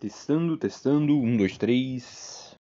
[0.00, 1.14] Testando, testando.
[1.14, 2.56] Um, dois, três.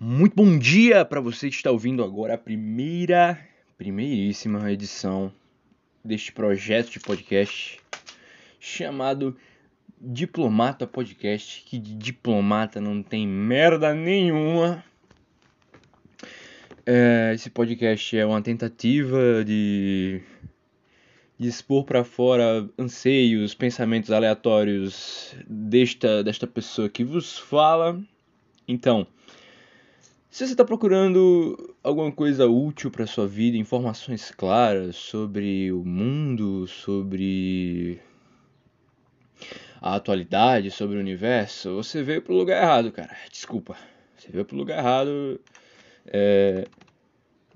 [0.00, 3.38] Muito bom dia para você que está ouvindo agora a primeira,
[3.78, 5.32] primeiríssima edição
[6.04, 7.78] deste projeto de podcast
[8.58, 9.36] chamado
[10.04, 14.84] Diplomata Podcast, que de diplomata não tem merda nenhuma.
[16.84, 20.20] É, esse podcast é uma tentativa de,
[21.38, 28.02] de expor para fora anseios, pensamentos aleatórios desta, desta pessoa que vos fala.
[28.66, 29.06] Então,
[30.28, 36.66] se você está procurando alguma coisa útil para sua vida, informações claras sobre o mundo,
[36.66, 38.00] sobre
[39.82, 43.16] a atualidade, sobre o universo, você veio pro lugar errado, cara.
[43.28, 43.76] Desculpa.
[44.16, 45.40] Você veio pro lugar errado.
[46.06, 46.64] É,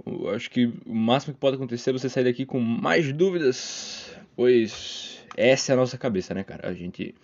[0.05, 4.13] eu acho que o máximo que pode acontecer é você sair daqui com mais dúvidas,
[4.35, 6.69] pois essa é a nossa cabeça, né, cara?
[6.69, 7.15] A gente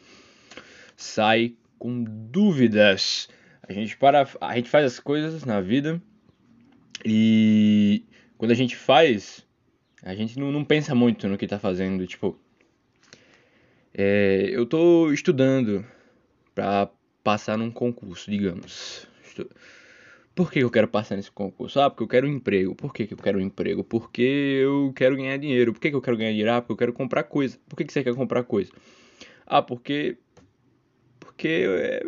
[0.96, 3.28] sai com dúvidas.
[3.68, 6.00] A gente para, a gente faz as coisas na vida
[7.04, 8.04] e
[8.38, 9.44] quando a gente faz,
[10.00, 12.38] a gente não, não pensa muito no que tá fazendo, tipo,
[13.94, 15.84] é, eu estou estudando
[16.54, 16.90] para
[17.22, 19.06] passar num concurso, digamos.
[20.34, 21.78] Por que eu quero passar nesse concurso?
[21.78, 22.74] Ah, porque eu quero um emprego.
[22.74, 23.84] Por que, eu quero um emprego?
[23.84, 24.22] Porque
[24.62, 25.74] eu quero ganhar dinheiro.
[25.74, 26.52] Por que, eu quero ganhar dinheiro?
[26.52, 27.58] Ah, porque eu quero comprar coisa.
[27.68, 28.72] Por que, você quer comprar coisa?
[29.46, 30.16] Ah, porque.
[31.20, 31.66] Porque.
[31.68, 32.02] É...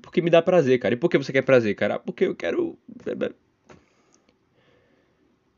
[0.00, 0.94] Porque me dá prazer, cara.
[0.94, 1.96] E por que você quer prazer, cara?
[1.96, 2.78] Ah, porque eu quero.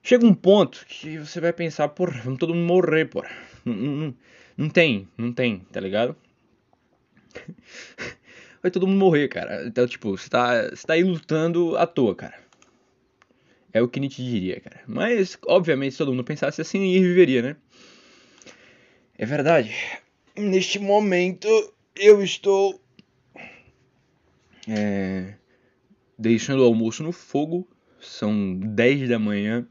[0.03, 3.31] Chega um ponto que você vai pensar, porra, vamos todo mundo morrer, porra.
[4.69, 6.17] Tem, não tem, tá ligado?
[8.63, 9.67] Vai todo mundo morrer, cara.
[9.67, 12.43] Então, tipo, você tá, você tá aí lutando à toa, cara.
[13.73, 14.81] É o que Nietzsche diria, cara.
[14.87, 17.57] Mas, obviamente, se todo mundo pensasse assim, ninguém viveria, né?
[19.19, 19.75] É verdade.
[20.37, 21.49] Neste momento,
[21.97, 22.81] eu estou.
[24.69, 25.35] É,
[26.19, 27.69] deixando o almoço no fogo.
[28.01, 29.67] São 10 da manhã.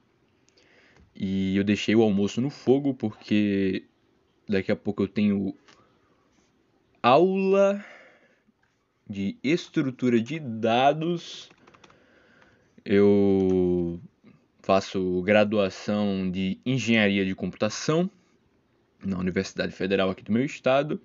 [1.16, 3.86] E eu deixei o almoço no fogo porque
[4.48, 5.56] Daqui a pouco eu tenho
[7.02, 7.84] aula
[9.10, 11.50] de estrutura de dados.
[12.84, 14.02] Eu
[14.62, 18.10] faço graduação de engenharia de computação
[19.06, 21.00] na Universidade Federal aqui do meu estado.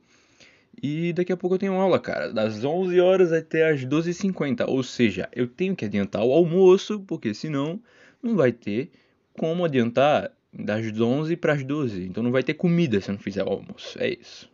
[0.80, 4.64] E daqui a pouco eu tenho aula, cara, das 11 horas até as 12h50.
[4.68, 7.80] Ou seja, eu tenho que adiantar o almoço, porque senão
[8.22, 8.90] não vai ter
[9.32, 12.04] como adiantar das 11 para as 12.
[12.04, 13.98] Então não vai ter comida se não fizer o almoço.
[14.00, 14.50] É isso.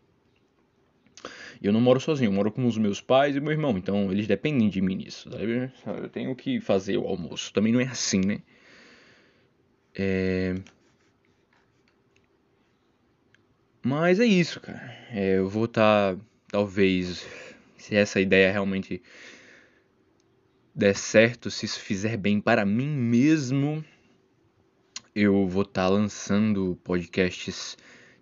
[1.62, 3.77] E eu não moro sozinho, eu moro com os meus pais e meu irmão.
[3.78, 5.31] Então eles dependem de mim nisso.
[5.87, 7.53] Eu tenho que fazer o almoço.
[7.53, 8.43] Também não é assim, né?
[9.94, 10.55] É...
[13.82, 14.82] Mas é isso, cara.
[15.11, 17.26] É, eu vou estar, tá, talvez,
[17.76, 19.03] se essa ideia realmente
[20.75, 23.84] der certo, se isso fizer bem para mim mesmo,
[25.15, 27.77] eu vou estar tá lançando podcasts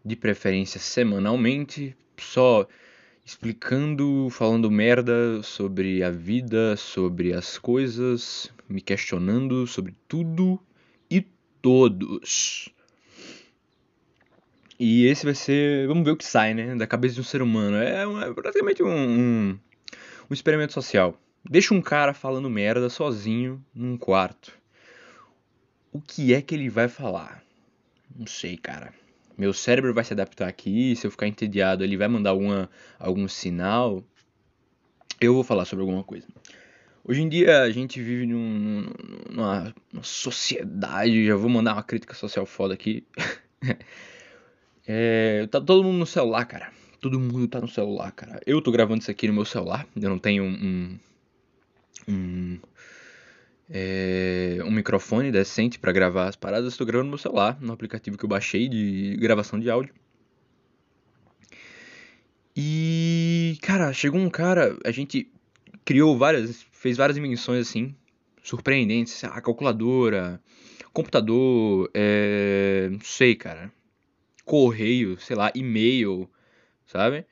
[0.05, 2.67] de preferência semanalmente, só
[3.25, 10.61] explicando, falando merda sobre a vida, sobre as coisas, me questionando sobre tudo
[11.11, 11.25] e
[11.63, 12.69] todos.
[14.79, 17.41] E esse vai ser, vamos ver o que sai, né, da cabeça de um ser
[17.41, 17.77] humano.
[17.77, 19.59] É, é praticamente um, um,
[20.29, 21.19] um experimento social.
[21.49, 24.62] Deixa um cara falando merda sozinho num quarto
[25.93, 27.43] o que é que ele vai falar?
[28.17, 28.93] Não sei, cara.
[29.37, 33.29] Meu cérebro vai se adaptar aqui, se eu ficar entediado, ele vai mandar alguma, algum
[33.29, 34.03] sinal.
[35.21, 36.27] Eu vou falar sobre alguma coisa.
[37.05, 38.87] Hoje em dia a gente vive num,
[39.31, 43.05] numa, numa, sociedade, já vou mandar uma crítica social foda aqui.
[44.87, 46.73] é, tá todo mundo no celular, cara.
[47.01, 48.41] Todo mundo tá no celular, cara.
[48.47, 49.87] Eu tô gravando isso aqui no meu celular.
[49.97, 50.99] Eu não tenho um,
[52.09, 52.61] um,
[53.75, 58.19] é, um microfone decente para gravar as paradas, estou gravando no meu celular, no aplicativo
[58.19, 59.95] que eu baixei de gravação de áudio.
[62.55, 65.27] E, cara, chegou um cara, a gente
[65.87, 67.95] criou várias, fez várias invenções assim,
[68.43, 70.39] surpreendentes, a calculadora,
[70.93, 73.73] computador, é, não sei, cara,
[74.45, 76.29] correio, sei lá, e-mail,
[76.85, 77.25] sabe?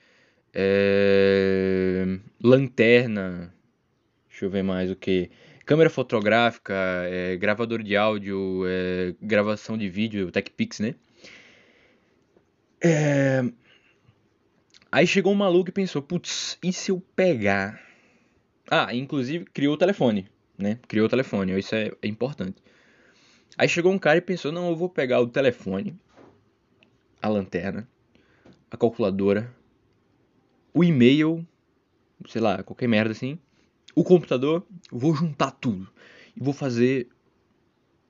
[0.54, 3.54] É, lanterna,
[4.26, 5.30] deixa eu ver mais o que
[5.70, 6.74] câmera fotográfica,
[7.04, 10.96] é, gravador de áudio, é, gravação de vídeo, TechPix, né?
[12.82, 13.40] É...
[14.90, 17.80] Aí chegou um maluco e pensou, putz, e se eu pegar?
[18.68, 20.28] Ah, inclusive criou o telefone,
[20.58, 20.80] né?
[20.88, 22.60] Criou o telefone, isso é, é importante.
[23.56, 25.96] Aí chegou um cara e pensou, não, eu vou pegar o telefone,
[27.22, 27.88] a lanterna,
[28.68, 29.54] a calculadora,
[30.74, 31.46] o e-mail,
[32.26, 33.38] sei lá, qualquer merda assim,
[33.94, 35.88] o computador, vou juntar tudo
[36.36, 37.08] e vou fazer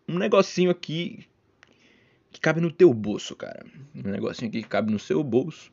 [0.08, 1.26] um negocinho aqui
[2.30, 3.64] que cabe no teu bolso, cara.
[3.94, 5.72] Um negocinho aqui que cabe no seu bolso.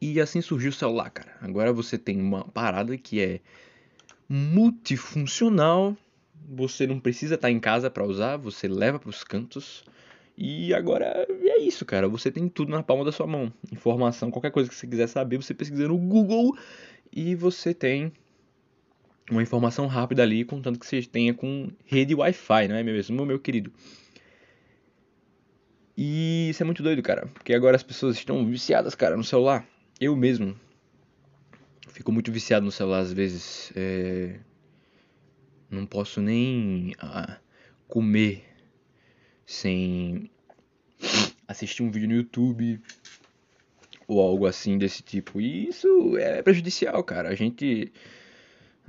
[0.00, 1.36] E assim surgiu o celular, cara.
[1.40, 3.40] Agora você tem uma parada que é
[4.28, 5.96] multifuncional.
[6.50, 9.84] Você não precisa estar em casa para usar, você leva para os cantos.
[10.36, 12.08] E agora é isso, cara.
[12.08, 13.52] Você tem tudo na palma da sua mão.
[13.72, 16.56] Informação, qualquer coisa que você quiser saber, você pesquisa no Google
[17.12, 18.12] e você tem
[19.30, 23.38] uma informação rápida ali, contanto que você tenha com rede Wi-Fi, não é mesmo, meu
[23.38, 23.72] querido?
[25.96, 29.66] E isso é muito doido, cara, porque agora as pessoas estão viciadas, cara, no celular.
[30.00, 30.56] Eu mesmo
[31.88, 33.72] fico muito viciado no celular às vezes.
[33.74, 34.38] É...
[35.68, 37.38] Não posso nem ah,
[37.88, 38.44] comer
[39.44, 40.30] sem
[41.46, 42.80] assistir um vídeo no YouTube
[44.06, 45.40] ou algo assim desse tipo.
[45.40, 47.28] E isso é prejudicial, cara.
[47.28, 47.92] A gente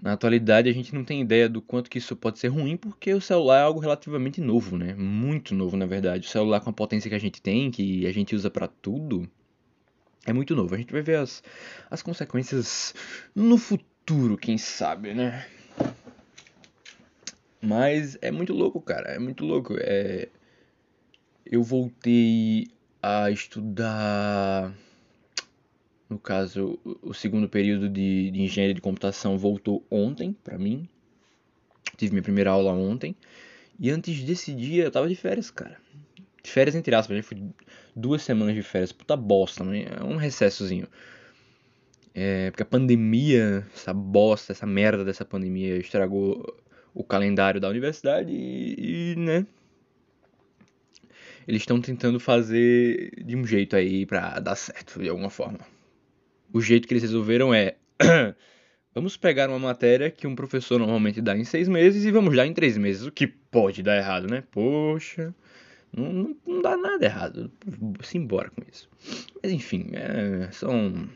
[0.02, 3.14] na atualidade a gente não tem ideia do quanto que isso pode ser ruim, porque
[3.14, 4.94] o celular é algo relativamente novo, né?
[4.96, 6.28] Muito novo, na verdade.
[6.28, 9.30] O celular com a potência que a gente tem, que a gente usa para tudo,
[10.26, 10.74] é muito novo.
[10.76, 11.44] A gente vai ver as,
[11.90, 12.94] as consequências
[13.36, 15.46] no futuro, quem sabe, né?
[17.62, 19.10] Mas é muito louco, cara.
[19.10, 19.76] É muito louco.
[19.80, 20.30] É...
[21.46, 22.68] Eu voltei
[23.02, 24.74] a estudar
[26.10, 30.90] no caso, o segundo período de, de engenharia de computação voltou ontem para mim.
[31.98, 33.16] Tive minha primeira aula ontem.
[33.80, 35.78] E antes desse dia eu tava de férias, cara.
[36.44, 37.44] De férias entre aspas, já fui
[37.96, 38.92] duas semanas de férias.
[38.92, 39.86] Puta bosta, né?
[40.04, 40.88] Um recessozinho.
[42.16, 46.58] É, porque a pandemia, essa bosta, essa merda dessa pandemia estragou
[46.92, 49.46] o calendário da universidade e, e né?
[51.48, 55.60] Eles estão tentando fazer de um jeito aí pra dar certo, de alguma forma
[56.52, 57.76] o jeito que eles resolveram é.
[58.94, 62.46] vamos pegar uma matéria que um professor normalmente dá em seis meses e vamos dar
[62.46, 63.06] em três meses.
[63.06, 64.44] O que pode dar errado, né?
[64.52, 65.34] Poxa,
[65.96, 67.52] não, não, não dá nada errado.
[68.02, 68.90] Simbora com isso.
[69.42, 71.10] Mas enfim, é, são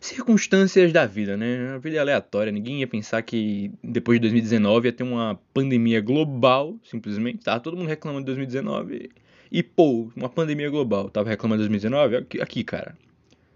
[0.00, 1.74] circunstâncias da vida, né?
[1.74, 2.52] A vida é aleatória.
[2.52, 7.44] Ninguém ia pensar que depois de 2019 ia ter uma pandemia global, simplesmente.
[7.44, 9.10] Tá todo mundo reclamando de 2019
[9.50, 11.08] e pô, uma pandemia global.
[11.08, 12.16] Tava reclamando de 2019?
[12.16, 12.96] Aqui, aqui cara.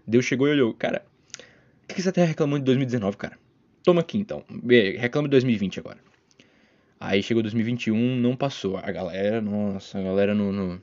[0.05, 1.05] Deus chegou e olhou, cara,
[1.83, 3.37] o que você tá reclamando de 2019, cara?
[3.83, 4.43] Toma aqui então,
[4.97, 5.97] reclama de 2020 agora.
[6.99, 8.77] Aí chegou 2021, não passou.
[8.77, 10.81] A galera, nossa, a galera no, no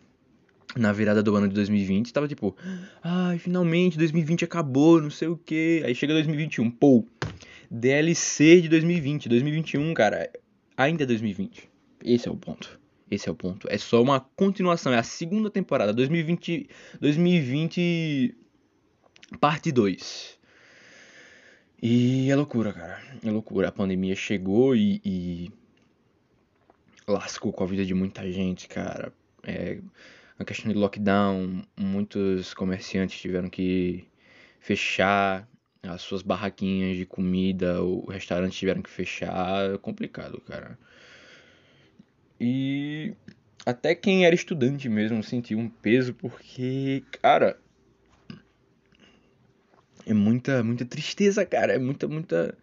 [0.77, 2.57] na virada do ano de 2020 tava tipo,
[3.03, 5.83] ai, finalmente 2020 acabou, não sei o que.
[5.85, 7.05] Aí chega 2021, pô,
[7.71, 10.31] DLC de 2020, 2021, cara,
[10.77, 11.69] ainda é 2020.
[12.05, 12.79] Esse é o ponto.
[13.11, 13.67] Esse é o ponto.
[13.71, 16.69] É só uma continuação, é a segunda temporada, 2020,
[17.01, 18.35] 2020
[19.37, 20.39] Parte 2.
[21.83, 23.01] E é loucura, cara.
[23.23, 23.69] É loucura.
[23.69, 25.53] A pandemia chegou e, e
[27.07, 29.13] lascou com a vida de muita gente, cara.
[29.45, 29.79] É,
[30.39, 34.07] a questão de lockdown, muitos comerciantes tiveram que
[34.61, 35.49] fechar
[35.83, 39.75] as suas barraquinhas de comida, o restaurante tiveram que fechar.
[39.75, 40.79] É complicado, cara.
[42.41, 43.15] E
[43.65, 47.59] até quem era estudante mesmo sentiu um peso porque, cara,
[50.09, 51.75] é muita, muita tristeza, cara.
[51.75, 52.57] É muita, muita,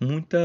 [0.00, 0.38] muita,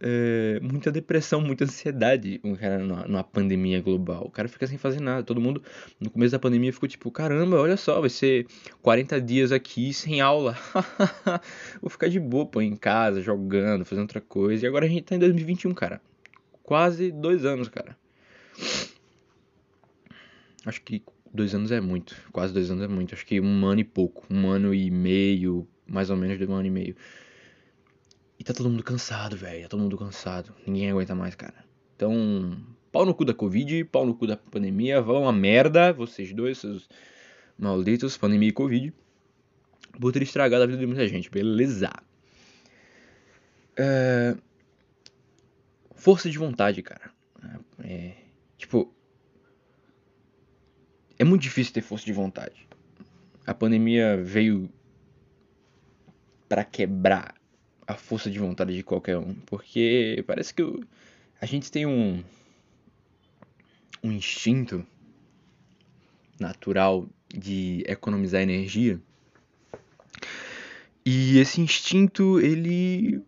[0.00, 4.24] é, muita depressão, muita ansiedade cara, numa, pandemia global.
[4.24, 5.22] O cara fica sem fazer nada.
[5.22, 5.62] Todo mundo,
[6.00, 8.46] no começo da pandemia, ficou tipo: caramba, olha só, vai ser
[8.82, 10.56] 40 dias aqui sem aula.
[11.80, 14.64] Vou ficar de boa, pô, em casa, jogando, fazendo outra coisa.
[14.64, 16.00] E agora a gente tá em 2021, cara.
[16.64, 17.96] Quase dois anos, cara.
[20.64, 22.16] Acho que dois anos é muito.
[22.32, 23.14] Quase dois anos é muito.
[23.14, 24.26] Acho que um ano e pouco.
[24.28, 26.96] Um ano e meio, mais ou menos de um ano e meio.
[28.38, 29.62] E tá todo mundo cansado, velho.
[29.62, 30.54] Tá todo mundo cansado.
[30.66, 31.64] Ninguém aguenta mais, cara.
[31.94, 32.56] Então,
[32.92, 35.00] pau no cu da Covid, pau no cu da pandemia.
[35.00, 36.88] Vão uma merda, vocês dois, seus
[37.58, 38.92] malditos, pandemia e Covid.
[39.98, 41.90] Por ter estragado a vida de muita gente, beleza?
[43.76, 44.36] É...
[45.94, 47.10] Força de vontade, cara.
[47.82, 48.12] É...
[48.58, 48.92] Tipo.
[51.18, 52.68] É muito difícil ter força de vontade.
[53.46, 54.68] A pandemia veio
[56.48, 57.34] para quebrar
[57.86, 60.62] a força de vontade de qualquer um, porque parece que
[61.40, 62.22] a gente tem um
[64.02, 64.86] um instinto
[66.38, 69.00] natural de economizar energia
[71.08, 73.22] E esse instinto, ele.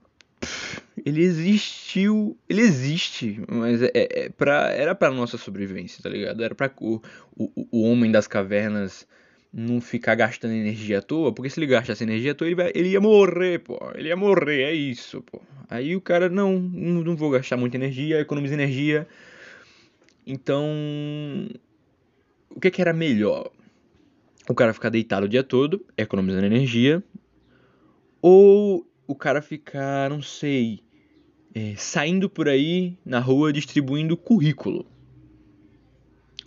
[1.06, 2.36] Ele existiu.
[2.48, 6.42] Ele existe, mas é, é pra, era pra nossa sobrevivência, tá ligado?
[6.42, 7.00] Era pra o,
[7.36, 9.06] o, o homem das cavernas
[9.52, 12.72] não ficar gastando energia à toa, porque se ele gastasse energia à toa, ele, vai,
[12.74, 13.78] ele ia morrer, pô.
[13.94, 15.40] Ele ia morrer, é isso, pô.
[15.68, 19.06] Aí o cara, não, não vou gastar muita energia, economiza energia.
[20.26, 20.66] Então,
[22.50, 23.50] o que, que era melhor?
[24.48, 27.02] O cara ficar deitado o dia todo, economizando energia,
[28.20, 30.80] ou o cara ficar, não sei,
[31.54, 34.86] é, saindo por aí na rua distribuindo currículo.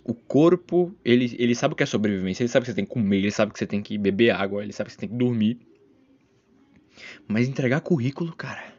[0.04, 2.90] O corpo, ele, ele sabe o que é sobrevivência, ele sabe que você tem que
[2.90, 5.14] comer, ele sabe que você tem que beber água, ele sabe que você tem que
[5.14, 5.58] dormir.
[7.28, 8.72] Mas entregar currículo, cara,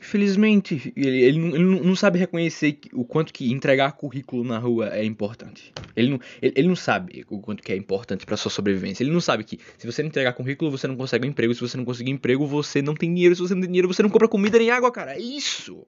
[0.00, 4.88] Infelizmente, ele, ele, não, ele, não, sabe reconhecer o quanto que entregar currículo na rua
[4.96, 5.74] é importante.
[5.94, 9.04] Ele não, ele, ele não sabe o quanto que é importante para sua sobrevivência.
[9.04, 11.54] Ele não sabe que se você não entregar currículo, você não consegue um emprego.
[11.54, 13.36] Se você não conseguir emprego, você não tem dinheiro.
[13.36, 15.12] Se você não tem dinheiro, você não compra comida nem água, cara.
[15.12, 15.86] É isso!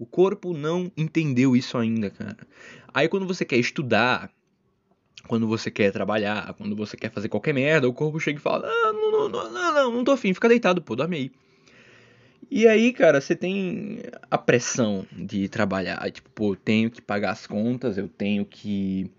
[0.00, 2.38] O corpo não entendeu isso ainda, cara.
[2.92, 4.30] Aí quando você quer estudar,
[5.28, 8.66] quando você quer trabalhar, quando você quer fazer qualquer merda, o corpo chega e fala:
[8.66, 11.30] Ah, não, não, não, não, não, não tô afim, fica deitado, pô, dorme.
[12.50, 16.10] E aí, cara, você tem a pressão de trabalhar.
[16.10, 19.10] Tipo, pô, eu tenho que pagar as contas, eu tenho que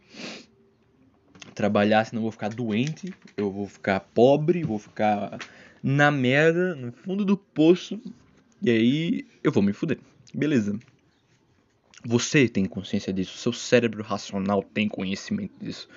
[1.53, 5.37] trabalhar, senão eu vou ficar doente, eu vou ficar pobre, vou ficar
[5.83, 8.01] na merda, no fundo do poço,
[8.63, 9.99] e aí eu vou me fuder.
[10.33, 10.79] Beleza.
[12.03, 15.87] Você tem consciência disso, seu cérebro racional tem conhecimento disso.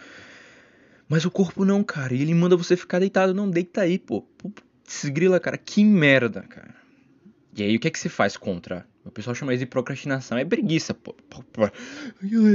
[1.09, 3.35] Mas o corpo não, cara, e ele manda você ficar deitado.
[3.35, 4.23] Não, deita aí, pô.
[4.23, 6.75] Putz, grila, cara, que merda, cara.
[7.57, 8.87] E aí o que é que se faz contra?
[9.05, 10.37] O pessoal chama isso de procrastinação.
[10.37, 11.15] É preguiça, pô.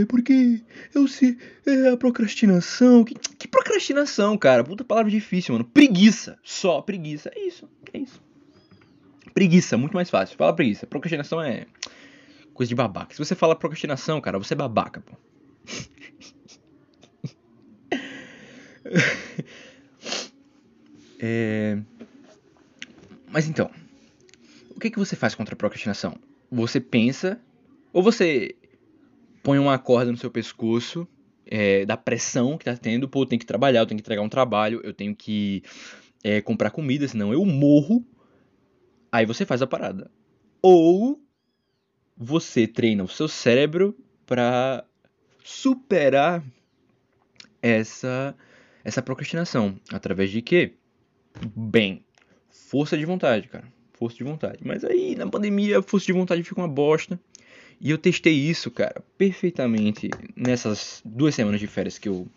[0.08, 0.62] Porque
[0.94, 1.38] eu sei.
[1.66, 3.04] É a procrastinação.
[3.04, 4.64] Que, que procrastinação, cara?
[4.64, 5.64] Puta palavra difícil, mano.
[5.64, 6.38] Preguiça.
[6.44, 7.32] Só preguiça.
[7.36, 7.70] É isso.
[7.94, 8.22] É isso.
[9.39, 10.36] Preguiça, muito mais fácil.
[10.36, 10.86] Fala preguiça.
[10.86, 11.65] Procrastinação é
[12.53, 13.13] coisa de babaca.
[13.13, 15.15] Se você fala procrastinação, cara, você é babaca, pô.
[21.22, 21.79] é...
[23.31, 23.72] Mas então,
[24.75, 26.17] o que, que você faz contra a procrastinação?
[26.51, 27.39] Você pensa,
[27.93, 28.58] ou você
[29.41, 31.08] põe uma corda no seu pescoço
[31.46, 34.22] é, da pressão que tá tendo, pô, eu tenho que trabalhar, eu tenho que entregar
[34.22, 35.63] um trabalho, eu tenho que
[36.25, 38.05] é, comprar comida, senão eu morro.
[39.12, 40.10] Aí você faz a parada.
[40.62, 41.22] Ou
[42.18, 44.86] você treina o seu cérebro para
[45.44, 46.44] superar
[47.62, 48.36] essa
[48.84, 50.74] essa procrastinação através de quê?
[51.56, 52.04] Bem,
[52.50, 53.68] força de vontade, cara
[54.00, 54.60] força de vontade.
[54.63, 57.20] Mas aí, na pandemia, força de vontade fica uma bosta.
[57.82, 62.28] E eu testei isso, cara, perfeitamente nessas duas semanas de férias que eu,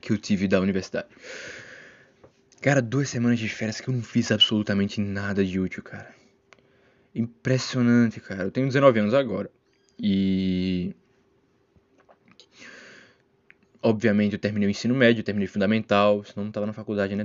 [0.00, 1.08] que eu tive da universidade.
[2.66, 6.12] Cara, duas semanas de férias que eu não fiz absolutamente nada de útil, cara.
[7.14, 8.42] Impressionante, cara.
[8.42, 9.48] Eu tenho 19 anos agora.
[9.96, 10.92] E.
[13.80, 17.24] Obviamente eu terminei o ensino médio, terminei o fundamental, senão não tava na faculdade, né?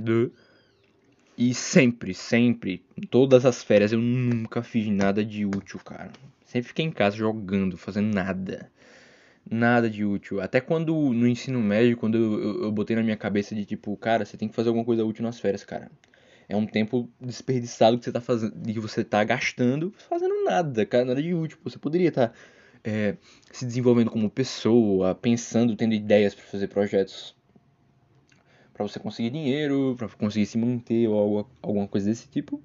[1.36, 2.80] E sempre, sempre,
[3.10, 6.12] todas as férias eu nunca fiz nada de útil, cara.
[6.44, 8.70] Sempre fiquei em casa jogando, fazendo nada.
[9.50, 10.40] Nada de útil.
[10.40, 13.96] Até quando no ensino médio, quando eu, eu, eu botei na minha cabeça de tipo,
[13.96, 15.90] cara, você tem que fazer alguma coisa útil nas férias, cara.
[16.48, 21.04] É um tempo desperdiçado que você tá fazendo, que você tá gastando fazendo nada, cara,
[21.04, 21.58] nada de útil.
[21.64, 22.34] Você poderia estar tá,
[22.84, 23.16] é,
[23.50, 27.34] se desenvolvendo como pessoa, pensando, tendo ideias para fazer projetos
[28.72, 32.62] para você conseguir dinheiro, para conseguir se manter ou algo, alguma coisa desse tipo.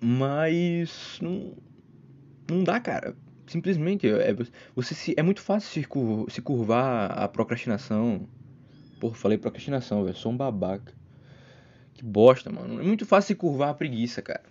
[0.00, 1.54] Mas não,
[2.48, 3.16] não dá, cara.
[3.48, 4.36] Simplesmente é,
[4.74, 8.28] você se, é muito fácil se, curvar, se curvar a procrastinação.
[9.00, 10.16] Porra, falei procrastinação, velho.
[10.16, 10.92] Sou um babaca.
[11.94, 12.80] Que bosta, mano.
[12.80, 14.44] É muito fácil se curvar a preguiça, cara.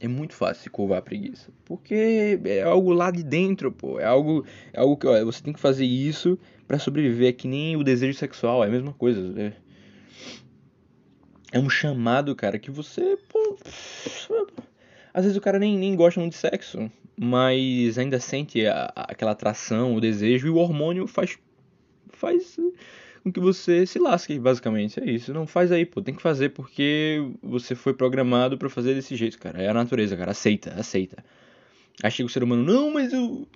[0.00, 1.50] É muito fácil se curvar a preguiça.
[1.66, 4.00] Porque é algo lá de dentro, pô.
[4.00, 7.28] É algo, é algo que ó, você tem que fazer isso para sobreviver.
[7.28, 9.38] É que nem o desejo sexual, é a mesma coisa.
[9.38, 9.52] É,
[11.52, 13.18] é um chamado, cara, que você.
[13.28, 13.58] Pô,
[15.12, 16.90] às vezes o cara nem, nem gosta muito de sexo,
[17.22, 21.38] mas ainda sente a, aquela atração, o desejo, e o hormônio faz.
[22.08, 22.58] faz
[23.22, 24.98] com que você se lasque, basicamente.
[24.98, 25.34] É isso.
[25.34, 26.00] Não faz aí, pô.
[26.00, 29.62] Tem que fazer porque você foi programado para fazer desse jeito, cara.
[29.62, 30.30] É a natureza, cara.
[30.30, 31.22] Aceita, aceita.
[32.02, 33.46] Aí chega o ser humano, não, mas eu.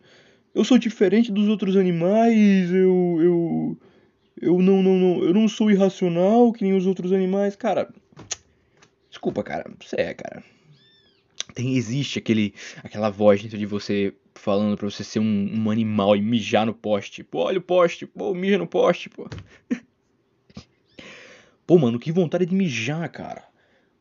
[0.54, 3.18] Eu sou diferente dos outros animais, eu.
[3.22, 3.78] Eu.
[4.42, 5.24] Eu não, não, não.
[5.24, 7.56] Eu não sou irracional que nem os outros animais.
[7.56, 7.88] Cara.
[9.08, 9.70] Desculpa, cara.
[9.80, 10.42] Você é, cara.
[11.54, 16.16] Tem, existe aquele, aquela voz dentro de você falando pra você ser um, um animal
[16.16, 17.22] e mijar no poste.
[17.22, 19.28] Pô, olha o poste, pô, mija no poste, pô.
[21.66, 23.42] Pô, mano, que vontade de mijar, cara.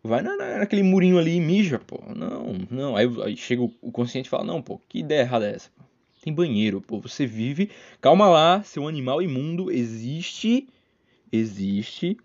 [0.04, 1.98] Vai na, naquele murinho ali e mija, pô.
[2.14, 2.98] Não, não.
[2.98, 5.70] Aí, aí chega o, o consciente e fala, não, pô, que ideia errada é essa?
[6.22, 7.00] Tem banheiro, pô.
[7.00, 7.70] Você vive.
[8.02, 9.72] Calma lá, seu animal imundo.
[9.72, 10.68] Existe.
[11.32, 12.18] Existe.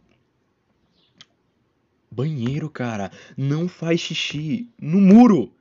[2.10, 3.10] Banheiro, cara.
[3.36, 5.52] Não faz xixi no muro.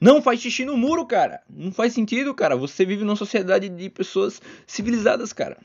[0.00, 1.42] Não faz xixi no muro, cara.
[1.48, 2.56] Não faz sentido, cara.
[2.56, 5.58] Você vive numa sociedade de pessoas civilizadas, cara.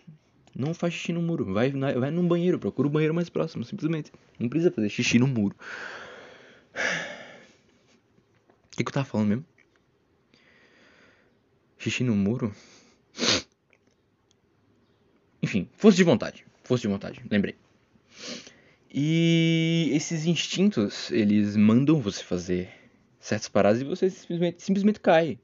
[0.55, 1.53] Não faz xixi no muro.
[1.53, 4.11] Vai, vai num banheiro, procura o banheiro mais próximo, simplesmente.
[4.39, 5.55] Não precisa fazer xixi no muro.
[8.73, 9.45] O que, que eu tava falando mesmo?
[11.77, 12.53] Xixi no muro?
[15.41, 16.45] Enfim, força de vontade.
[16.63, 17.55] Força de vontade, lembrei.
[18.91, 22.69] E esses instintos, eles mandam você fazer
[23.19, 25.37] certas paradas e você simplesmente, simplesmente cai.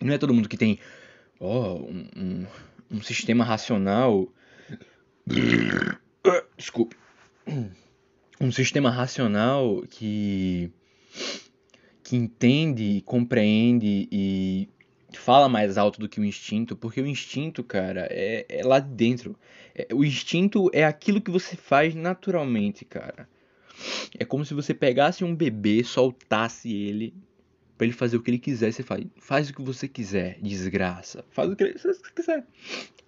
[0.00, 0.78] Não é todo mundo que tem
[1.38, 2.46] oh, um, um
[2.92, 4.28] um sistema racional.
[6.56, 6.96] Desculpe.
[8.40, 10.70] Um sistema racional que
[12.04, 14.68] que entende, compreende e
[15.18, 19.36] fala mais alto do que o instinto, porque o instinto, cara, é, é lá dentro.
[19.74, 23.28] É, o instinto é aquilo que você faz naturalmente, cara.
[24.18, 27.14] É como se você pegasse um bebê, soltasse ele
[27.76, 29.04] para ele fazer o que ele quiser, você faz.
[29.16, 31.24] Faz o que você quiser, desgraça.
[31.30, 32.46] Faz o que você quiser.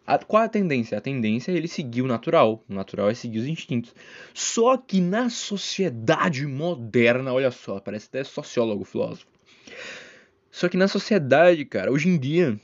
[0.07, 0.99] A, qual a tendência?
[0.99, 2.65] A tendência é ele seguir o natural.
[2.69, 3.95] O natural é seguir os instintos.
[4.35, 9.27] Só que na sociedade moderna, olha só, parece até sociólogo, filósofo.
[10.55, 12.57] Só que na sociedade, cara, hoje em dia,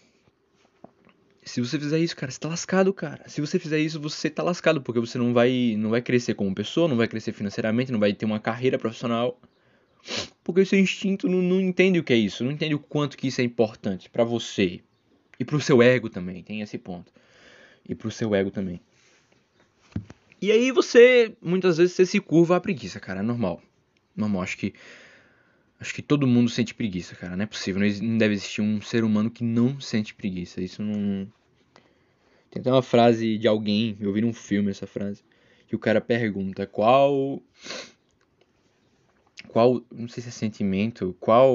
[1.43, 3.29] se você fizer isso, cara, você tá lascado, cara.
[3.29, 6.55] Se você fizer isso, você tá lascado, porque você não vai, não vai crescer como
[6.55, 9.41] pessoa, não vai crescer financeiramente, não vai ter uma carreira profissional.
[10.45, 13.19] Porque o seu instinto não, não entende o que é isso, não entende o quanto
[13.19, 14.81] que isso é importante para você.
[15.41, 17.13] E pro seu ego também, tem esse ponto.
[17.89, 18.81] E pro seu ego também.
[20.41, 23.61] E aí você, muitas vezes, você se curva à preguiça, cara, é normal.
[24.15, 24.75] Normal, acho que
[25.81, 27.35] Acho que todo mundo sente preguiça, cara.
[27.37, 27.83] Não é possível.
[28.03, 30.61] Não deve existir um ser humano que não sente preguiça.
[30.61, 31.27] Isso não.
[32.51, 35.23] Tem até uma frase de alguém, eu vi num filme essa frase,
[35.69, 37.41] que o cara pergunta qual
[39.49, 41.53] qual, não sei se é sentimento, qual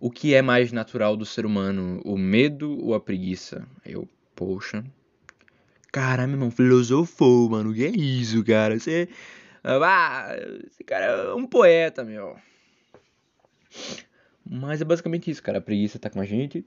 [0.00, 3.66] o que é mais natural do ser humano, o medo ou a preguiça?
[3.84, 4.84] Eu, poxa.
[5.92, 7.74] Caramba, meu irmão, filosofou, mano.
[7.74, 8.78] Que é isso, cara?
[8.78, 9.08] Você.
[9.62, 10.34] Ah,
[10.66, 12.36] esse cara é um poeta, meu.
[14.44, 15.58] Mas é basicamente isso, cara.
[15.58, 16.64] A preguiça tá com a gente.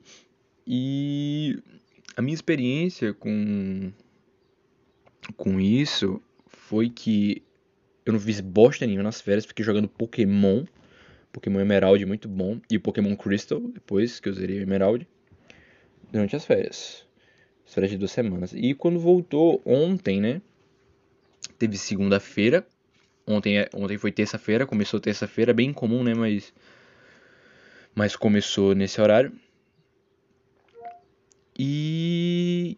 [0.65, 1.59] E
[2.15, 3.91] a minha experiência com
[5.37, 7.41] com isso foi que
[8.05, 10.65] eu não fiz bosta nenhuma nas férias, fiquei jogando Pokémon.
[11.31, 12.59] Pokémon Emerald muito bom.
[12.69, 15.07] E o Pokémon Crystal, depois que eu zerei Emerald.
[16.11, 17.07] Durante as férias.
[17.65, 18.53] As férias de duas semanas.
[18.53, 20.41] E quando voltou ontem, né?
[21.57, 22.67] Teve segunda-feira.
[23.25, 24.67] Ontem, é, ontem foi terça-feira.
[24.67, 26.13] Começou terça-feira, bem comum, né?
[26.13, 26.53] Mas.
[27.95, 29.31] Mas começou nesse horário.
[31.57, 32.77] E.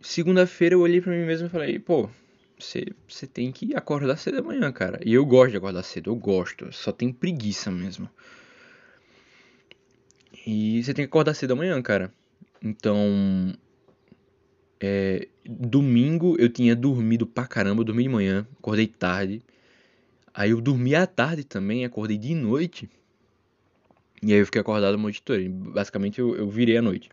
[0.00, 2.08] Segunda-feira eu olhei para mim mesmo e falei, pô,
[2.58, 5.00] você, tem que acordar cedo amanhã, cara.
[5.04, 6.72] E eu gosto de acordar cedo, eu gosto.
[6.72, 8.08] Só tem preguiça mesmo.
[10.46, 12.12] E você tem que acordar cedo amanhã, cara.
[12.62, 13.54] Então.
[14.82, 19.42] É, domingo eu tinha dormido pra caramba, eu dormi de manhã, acordei tarde.
[20.32, 22.88] Aí eu dormi à tarde também, acordei de noite.
[24.22, 25.22] E aí eu fiquei acordado a noite.
[25.48, 27.10] Basicamente eu, eu virei a noite.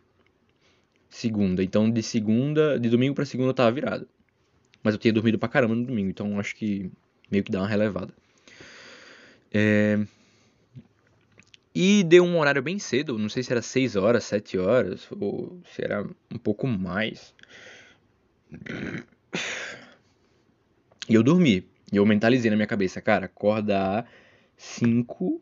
[1.08, 1.62] Segunda.
[1.62, 4.06] Então de segunda, de domingo para segunda eu tava virado.
[4.82, 6.90] Mas eu tinha dormido pra caramba no domingo, então acho que
[7.30, 8.12] meio que dá uma relevada.
[9.52, 9.98] É...
[11.74, 15.60] E deu um horário bem cedo, não sei se era 6 horas, 7 horas, ou
[15.72, 17.34] se era um pouco mais.
[21.08, 21.64] E eu dormi.
[21.92, 24.10] E eu mentalizei na minha cabeça, cara, acordar
[24.56, 25.40] 5.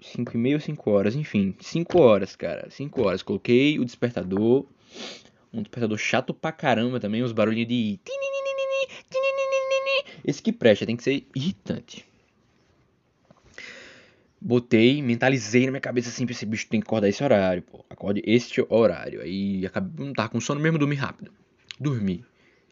[0.00, 3.22] 5 e meia ou 5 horas, enfim, 5 horas, cara, 5 horas.
[3.22, 4.64] Coloquei o despertador,
[5.52, 8.00] um despertador chato pra caramba também, os barulhinhos de.
[10.24, 12.04] Esse que presta, tem que ser irritante.
[14.40, 17.84] Botei, mentalizei na minha cabeça assim, esse bicho tem que acordar esse horário, pô.
[17.90, 19.20] Acorde este horário.
[19.20, 21.32] Aí acabei, não tava com sono mesmo, dormi rápido.
[21.80, 22.24] Dormi.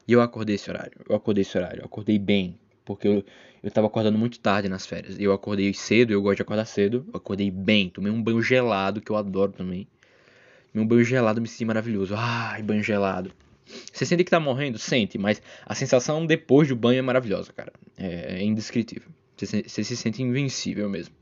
[0.07, 1.01] E eu acordei esse horário.
[1.09, 1.81] Eu acordei esse horário.
[1.81, 2.57] Eu acordei bem.
[2.87, 3.25] Porque eu,
[3.63, 5.17] eu tava acordando muito tarde nas férias.
[5.19, 7.05] Eu acordei cedo, eu gosto de acordar cedo.
[7.09, 7.91] Eu acordei bem.
[7.91, 9.87] Tomei um banho gelado, que eu adoro também.
[10.73, 12.15] Meu banho gelado me senti maravilhoso.
[12.17, 13.33] Ai, banho gelado.
[13.93, 14.79] Você sente que tá morrendo?
[14.79, 17.73] Sente, mas a sensação depois do banho é maravilhosa, cara.
[17.97, 19.09] É, é indescritível.
[19.37, 21.15] Você, você se sente invencível mesmo.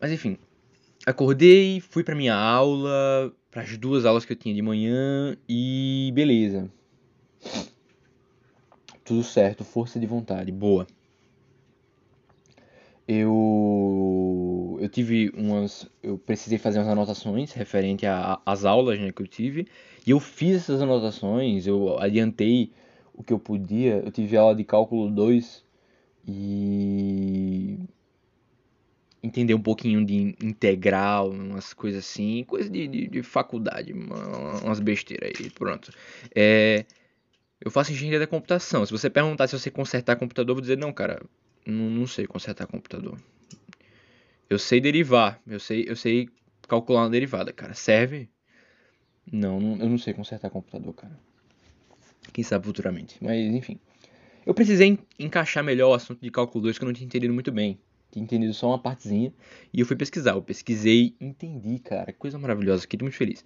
[0.00, 0.38] Mas enfim,
[1.04, 6.12] acordei, fui pra minha aula, para as duas aulas que eu tinha de manhã e
[6.14, 6.70] beleza.
[9.04, 10.86] Tudo certo, força de vontade, boa.
[13.06, 19.26] Eu eu tive umas eu precisei fazer umas anotações referente às aulas, né, que eu
[19.26, 19.66] tive,
[20.06, 22.72] e eu fiz essas anotações, eu adiantei
[23.12, 23.96] o que eu podia.
[24.04, 25.62] Eu tive aula de cálculo 2
[26.26, 27.78] e
[29.22, 35.32] entender um pouquinho de integral, umas coisas assim, coisa de, de, de faculdade, umas besteiras
[35.40, 35.90] aí, pronto.
[36.34, 36.84] É,
[37.64, 38.84] eu faço engenharia da computação.
[38.84, 41.22] Se você perguntar se eu sei consertar computador, eu vou dizer, não, cara,
[41.66, 43.18] não, não sei consertar computador.
[44.48, 46.28] Eu sei derivar, eu sei, eu sei
[46.68, 47.74] calcular uma derivada, cara.
[47.74, 48.28] Serve?
[49.30, 51.18] Não, não, eu não sei consertar computador, cara.
[52.32, 53.16] Quem sabe futuramente.
[53.20, 53.78] Mas, enfim.
[54.44, 57.50] Eu precisei encaixar melhor o assunto de cálculo 2 que eu não tinha entendido muito
[57.50, 57.78] bem
[58.14, 59.32] tinha entendido só uma partezinha.
[59.72, 60.32] E eu fui pesquisar.
[60.32, 62.12] Eu pesquisei, entendi, cara.
[62.12, 62.82] Que coisa maravilhosa.
[62.82, 63.44] Fiquei muito feliz.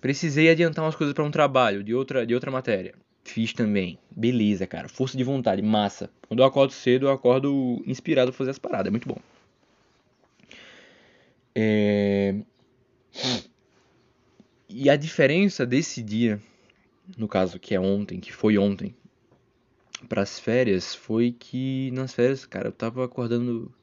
[0.00, 2.94] Precisei adiantar umas coisas para um trabalho de outra, de outra matéria.
[3.26, 3.98] Fiz também.
[4.10, 4.88] Beleza, cara.
[4.88, 6.08] Força de vontade, massa.
[6.28, 8.86] Quando eu acordo cedo, eu acordo inspirado a fazer as paradas.
[8.86, 9.18] É muito bom.
[11.54, 12.36] É...
[14.68, 16.40] E a diferença desse dia,
[17.18, 18.94] no caso que é ontem, que foi ontem,
[20.08, 23.74] para as férias foi que nas férias, cara, eu tava acordando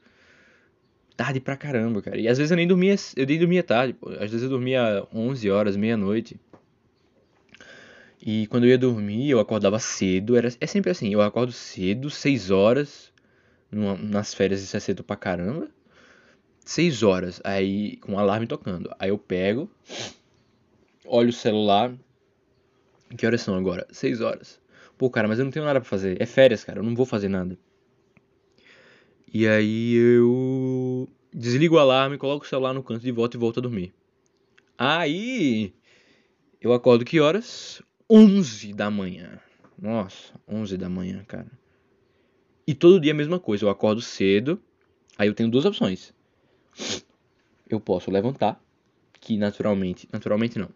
[1.16, 2.18] tarde pra caramba, cara.
[2.18, 3.94] E às vezes eu nem dormia, eu nem dormia tarde.
[4.18, 6.40] Às vezes eu dormia 11 horas, meia-noite.
[8.26, 12.08] E quando eu ia dormir, eu acordava cedo, era é sempre assim, eu acordo cedo,
[12.08, 13.12] 6 horas.
[13.70, 15.68] Numa, nas férias isso é cedo pra caramba.
[16.64, 18.90] 6 horas, aí com o alarme tocando.
[18.98, 19.70] Aí eu pego,
[21.04, 21.94] olho o celular.
[23.14, 23.86] Que horas são agora?
[23.90, 24.58] 6 horas.
[24.96, 26.16] Pô, cara, mas eu não tenho nada pra fazer.
[26.18, 27.58] É férias, cara, eu não vou fazer nada.
[29.30, 33.58] E aí eu desligo o alarme, coloco o celular no canto de volta e volto
[33.58, 33.92] a dormir.
[34.78, 35.74] Aí
[36.58, 37.82] eu acordo que horas?
[38.14, 39.40] 11 da manhã.
[39.76, 41.50] Nossa, 11 da manhã, cara.
[42.66, 44.62] E todo dia a mesma coisa, eu acordo cedo.
[45.18, 46.14] Aí eu tenho duas opções.
[47.68, 48.62] Eu posso levantar,
[49.20, 50.68] que naturalmente, naturalmente não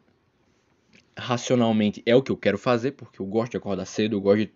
[1.18, 4.46] racionalmente é o que eu quero fazer, porque eu gosto de acordar cedo, eu gosto
[4.46, 4.52] de...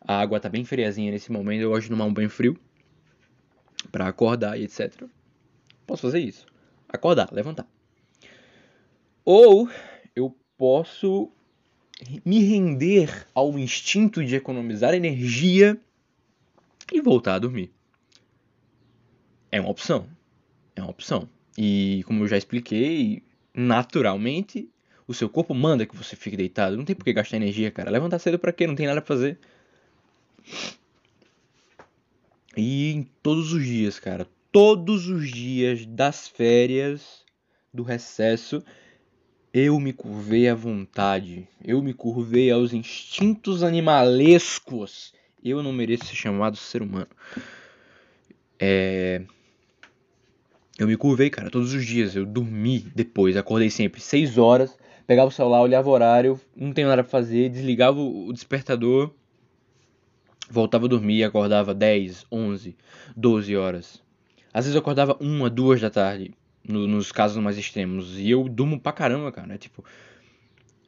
[0.00, 2.58] A água tá bem friazinha nesse momento, eu gosto de tomar um banho frio
[3.90, 5.04] para acordar e etc.
[5.86, 6.44] Posso fazer isso.
[6.88, 7.66] Acordar, levantar.
[9.24, 9.70] Ou
[10.14, 11.32] eu posso
[12.24, 15.78] me render ao instinto de economizar energia
[16.92, 17.70] e voltar a dormir.
[19.50, 20.06] É uma opção.
[20.74, 21.28] É uma opção.
[21.56, 23.22] E como eu já expliquei,
[23.54, 24.68] naturalmente
[25.06, 26.76] o seu corpo manda que você fique deitado.
[26.76, 27.90] Não tem por que gastar energia, cara.
[27.90, 28.66] Levantar cedo pra quê?
[28.66, 29.38] Não tem nada pra fazer.
[32.56, 34.26] E todos os dias, cara.
[34.50, 37.24] Todos os dias das férias,
[37.72, 38.62] do recesso,
[39.52, 41.48] eu me curvei à vontade.
[41.64, 45.12] Eu me curvei aos instintos animalescos.
[45.44, 47.08] Eu não mereço ser chamado ser humano.
[48.58, 49.22] É.
[50.78, 52.16] Eu me curvei, cara, todos os dias.
[52.16, 56.84] Eu dormi depois, acordei sempre 6 horas pegava o celular, olhava o horário, não tem
[56.84, 59.10] nada pra fazer, desligava o despertador,
[60.50, 62.76] voltava a dormir e acordava 10, 11,
[63.16, 64.02] 12 horas.
[64.52, 66.32] Às vezes eu acordava uma, duas da tarde,
[66.66, 69.54] no, nos casos mais extremos, e eu durmo pra caramba, cara.
[69.54, 69.84] É tipo,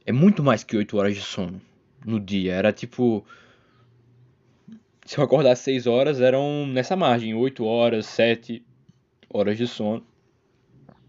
[0.07, 1.61] é muito mais que 8 horas de sono
[2.05, 2.55] no dia.
[2.55, 3.25] Era tipo.
[5.05, 8.65] Se eu acordasse 6 horas, eram nessa margem, 8 horas, 7
[9.29, 10.05] horas de sono.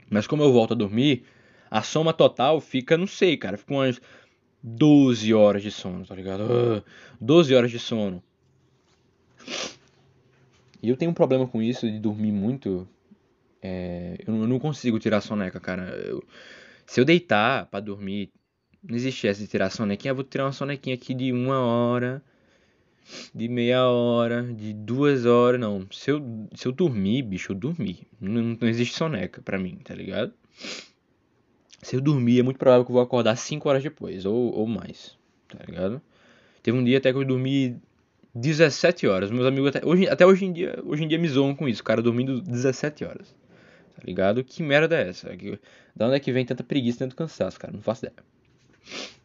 [0.09, 1.23] Mas como eu volto a dormir,
[1.71, 4.01] a soma total fica, não sei, cara, fica umas
[4.61, 6.41] 12 horas de sono, tá ligado?
[6.41, 6.83] Uh,
[7.21, 8.21] 12 horas de sono.
[10.81, 12.87] E eu tenho um problema com isso de dormir muito.
[13.65, 15.83] É, eu não consigo tirar soneca, cara.
[16.05, 16.23] Eu,
[16.85, 18.29] se eu deitar para dormir,
[18.83, 20.11] não existe essa de tirar sonequinha.
[20.11, 22.21] Eu vou tirar uma sonequinha aqui de uma hora,
[23.33, 25.59] de meia hora, de duas horas.
[25.59, 28.07] Não, se eu, se eu dormir, bicho, eu dormi.
[28.21, 30.31] Não, não existe soneca pra mim, tá ligado?
[31.81, 34.67] Se eu dormir, é muito provável que eu vou acordar 5 horas depois, ou, ou
[34.67, 36.01] mais, tá ligado?
[36.61, 37.79] Teve um dia até que eu dormi
[38.33, 39.31] 17 horas.
[39.31, 41.83] Meus amigos até hoje, até hoje em dia, hoje em dia me zoam com isso,
[41.83, 43.44] cara dormindo 17 horas.
[43.95, 44.43] Tá ligado?
[44.43, 45.29] Que merda é essa?
[45.95, 47.73] Da onde é que vem tanta preguiça, tanto cansaço, cara?
[47.73, 48.23] Não faço ideia.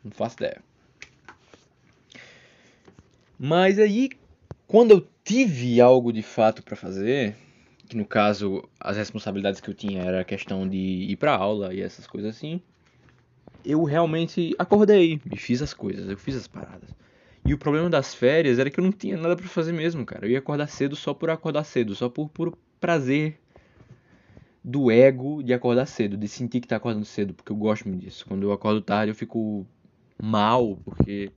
[0.04, 0.62] Não faço ideia.
[3.38, 4.10] Mas aí,
[4.66, 7.34] quando eu tive algo de fato para fazer,
[7.88, 11.74] que no caso as responsabilidades que eu tinha era a questão de ir para aula
[11.74, 12.60] e essas coisas assim,
[13.64, 16.90] eu realmente acordei e fiz as coisas, eu fiz as paradas.
[17.44, 20.26] E o problema das férias era que eu não tinha nada para fazer mesmo, cara.
[20.26, 23.40] Eu ia acordar cedo só por acordar cedo, só por puro prazer
[24.62, 28.02] do ego de acordar cedo, de sentir que tá acordando cedo, porque eu gosto muito
[28.02, 28.24] disso.
[28.26, 29.66] Quando eu acordo tarde eu fico
[30.20, 31.30] mal, porque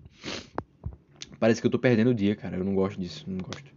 [1.40, 2.58] parece que eu tô perdendo o dia, cara.
[2.58, 3.72] Eu não gosto disso, não gosto.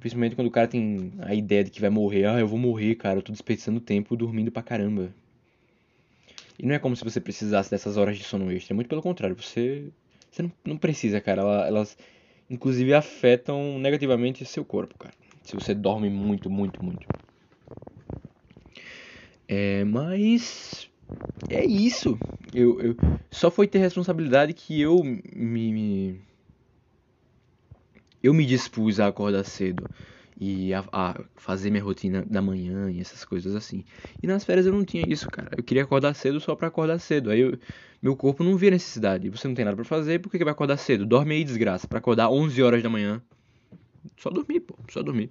[0.00, 2.24] Principalmente quando o cara tem a ideia de que vai morrer.
[2.26, 3.18] Ah, eu vou morrer, cara.
[3.18, 5.14] Eu tô desperdiçando tempo dormindo pra caramba.
[6.58, 8.74] E não é como se você precisasse dessas horas de sono extra.
[8.74, 9.36] É muito pelo contrário.
[9.36, 9.92] Você,
[10.30, 11.42] você não, não precisa, cara.
[11.66, 11.96] Elas,
[12.50, 15.14] inclusive, afetam negativamente seu corpo, cara.
[15.44, 17.08] Se você dorme muito, muito, muito.
[19.54, 20.88] É, mas
[21.50, 22.18] é isso.
[22.54, 22.96] Eu, eu
[23.30, 26.20] só foi ter responsabilidade que eu me, me
[28.22, 29.90] eu me dispus a acordar cedo
[30.40, 33.84] e a, a, fazer minha rotina da manhã e essas coisas assim.
[34.22, 35.50] E nas férias eu não tinha isso, cara.
[35.54, 37.30] Eu queria acordar cedo só para acordar cedo.
[37.30, 37.58] Aí eu,
[38.00, 39.28] meu corpo não via necessidade.
[39.28, 41.04] Você não tem nada para fazer, por que, que vai acordar cedo?
[41.04, 43.22] Dorme aí, desgraça, para acordar 11 horas da manhã.
[44.16, 45.30] Só dormir, pô, só dormir.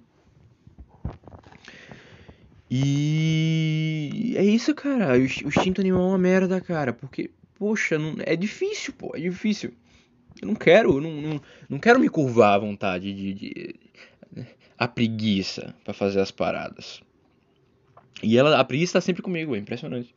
[2.74, 5.12] E é isso, cara.
[5.12, 6.92] O instinto animal é uma merda, cara.
[6.94, 8.14] Porque, poxa, não...
[8.20, 9.74] é difícil, pô, é difícil.
[10.40, 13.74] Eu não quero, não, não, não quero me curvar à vontade de, de
[14.78, 17.02] a preguiça para fazer as paradas.
[18.22, 20.14] E ela, a preguiça tá sempre comigo, é impressionante.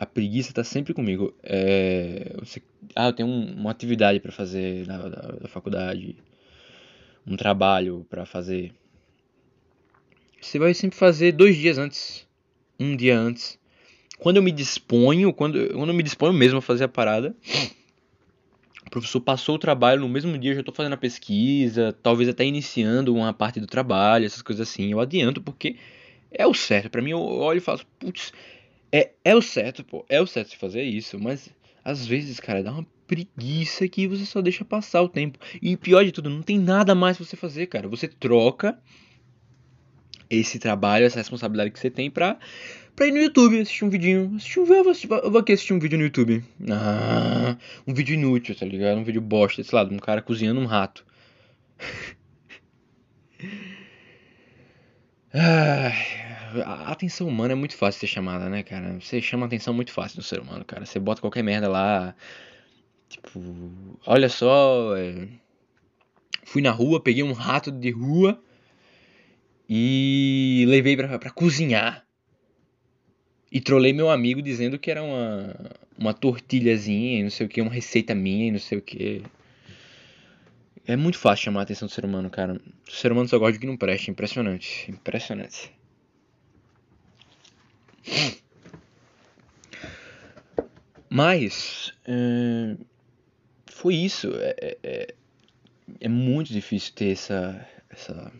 [0.00, 1.32] A preguiça tá sempre comigo.
[1.44, 2.34] É,
[2.96, 6.16] ah, eu tenho um, uma atividade para fazer na, na, na, faculdade,
[7.24, 8.72] um trabalho para fazer.
[10.40, 12.26] Você vai sempre fazer dois dias antes,
[12.78, 13.58] um dia antes.
[14.18, 17.36] Quando eu me disponho, quando, quando eu me disponho mesmo a fazer a parada,
[18.86, 22.28] o professor passou o trabalho no mesmo dia, eu já estou fazendo a pesquisa, talvez
[22.28, 24.90] até iniciando uma parte do trabalho, essas coisas assim.
[24.90, 25.76] Eu adianto porque
[26.30, 26.90] é o certo.
[26.90, 28.32] Para mim, eu olho e falo, putz,
[28.90, 31.50] é, é o certo, pô, é o certo de fazer isso, mas
[31.84, 35.38] às vezes, cara, dá uma preguiça que você só deixa passar o tempo.
[35.60, 37.88] E pior de tudo, não tem nada mais pra você fazer, cara.
[37.88, 38.78] Você troca
[40.30, 42.38] esse trabalho, essa responsabilidade que você tem pra
[42.98, 44.34] pra ir no YouTube, assistir um vidinho.
[44.36, 46.44] Assistir um, eu, vou assistir, eu vou aqui assistir um vídeo no YouTube.
[46.68, 48.98] Ah, um vídeo inútil, tá ligado?
[48.98, 51.06] Um vídeo bosta, sei lá, de um cara cozinhando um rato.
[55.32, 58.98] a atenção humana é muito fácil de ser chamada, né, cara?
[59.00, 60.84] Você chama atenção muito fácil no ser humano, cara.
[60.84, 62.16] Você bota qualquer merda lá.
[63.08, 63.40] Tipo,
[64.04, 64.96] olha só.
[64.96, 65.28] É...
[66.44, 68.42] Fui na rua, peguei um rato de rua
[69.68, 72.04] e levei pra, pra cozinhar.
[73.50, 75.54] E trolei meu amigo dizendo que era uma,
[75.98, 79.22] uma tortilhazinha não sei o que, uma receita minha não sei o que.
[80.86, 82.58] É muito fácil chamar a atenção do ser humano, cara.
[82.86, 84.10] O ser humano só gosta de que não preste.
[84.10, 84.90] Impressionante.
[84.90, 85.70] Impressionante.
[91.10, 91.92] Mas.
[92.06, 92.76] É,
[93.66, 94.30] foi isso.
[94.36, 95.14] É, é, é,
[96.00, 97.68] é muito difícil ter essa.
[97.90, 98.32] Essa.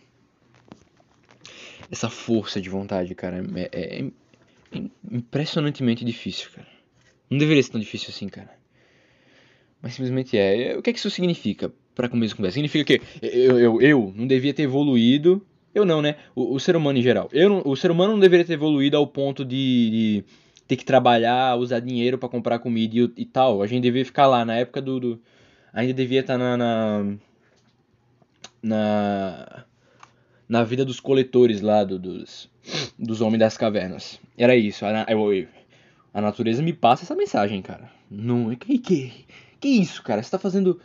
[1.90, 3.44] Essa força de vontade, cara.
[3.56, 4.04] É, é,
[5.10, 6.66] impressionantemente difícil, cara.
[7.30, 8.50] Não deveria ser tão difícil assim, cara.
[9.80, 10.76] Mas simplesmente é.
[10.76, 12.54] O que é que isso significa para começo de conversa?
[12.54, 15.44] Significa que eu, eu, eu não devia ter evoluído.
[15.74, 16.16] Eu não, né?
[16.34, 17.28] O, o ser humano em geral.
[17.32, 20.24] Eu, o ser humano não deveria ter evoluído ao ponto de, de
[20.66, 23.62] ter que trabalhar, usar dinheiro para comprar comida e, e, tal.
[23.62, 24.98] A gente devia ficar lá na época do.
[24.98, 25.20] do
[25.72, 27.16] ainda devia estar tá na, na.
[28.62, 29.64] na
[30.48, 32.50] na vida dos coletores lá, do, dos,
[32.98, 34.18] dos homens das cavernas.
[34.36, 34.84] Era isso.
[34.86, 35.46] A, eu,
[36.14, 37.90] a natureza me passa essa mensagem, cara.
[38.10, 39.12] Não, que, que,
[39.60, 40.22] que isso, cara?
[40.22, 40.80] Você tá fazendo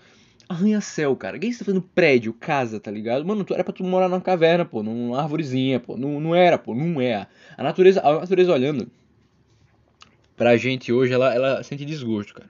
[0.49, 1.39] arranha-céu, cara.
[1.39, 3.25] Quem está fazendo prédio, casa, tá ligado?
[3.25, 5.95] Mano, era pra tu morar numa caverna, pô, numa árvorezinha, pô.
[5.95, 7.27] Não, não era, pô, não é.
[7.57, 8.91] A natureza, a natureza olhando
[10.35, 12.49] pra gente hoje, ela, ela sente desgosto, cara.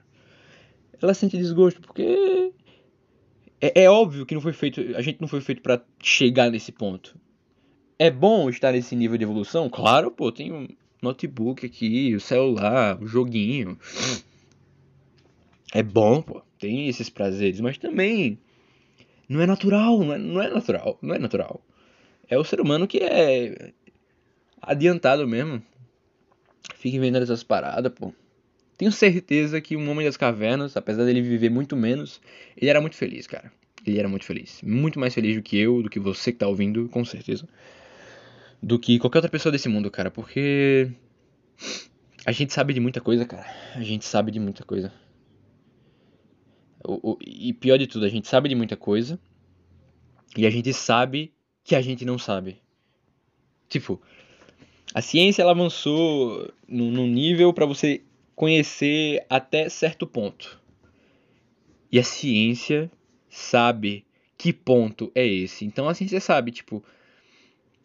[1.01, 2.51] Ela sente desgosto porque
[3.63, 6.69] é, é, óbvio que não foi feito, a gente não foi feito para chegar nesse
[6.69, 7.17] ponto.
[7.97, 9.69] É bom estar nesse nível de evolução?
[9.69, 10.67] Claro, pô, tem um
[11.01, 13.79] notebook aqui, o celular, o joguinho.
[15.73, 18.37] É bom, pô, tem esses prazeres, mas também
[19.29, 21.61] não é natural, não é, não é natural, não é natural.
[22.27, 23.71] É o ser humano que é
[24.61, 25.63] adiantado mesmo.
[26.75, 28.13] Fica inventando essas paradas, pô.
[28.83, 32.19] Tenho certeza que um homem das cavernas, apesar dele viver muito menos,
[32.57, 33.49] ele era muito feliz, cara.
[33.87, 34.61] Ele era muito feliz.
[34.61, 37.47] Muito mais feliz do que eu, do que você que tá ouvindo, com certeza.
[38.61, 40.11] Do que qualquer outra pessoa desse mundo, cara.
[40.11, 40.91] Porque.
[42.25, 43.45] A gente sabe de muita coisa, cara.
[43.73, 44.91] A gente sabe de muita coisa.
[46.83, 49.17] O, o, e pior de tudo, a gente sabe de muita coisa.
[50.35, 51.31] E a gente sabe
[51.63, 52.57] que a gente não sabe.
[53.69, 54.01] Tipo,
[54.93, 58.03] a ciência ela avançou num nível para você
[58.35, 60.59] conhecer até certo ponto.
[61.91, 62.91] E a ciência
[63.29, 64.05] sabe
[64.37, 65.65] que ponto é esse.
[65.65, 66.83] Então a ciência sabe, tipo,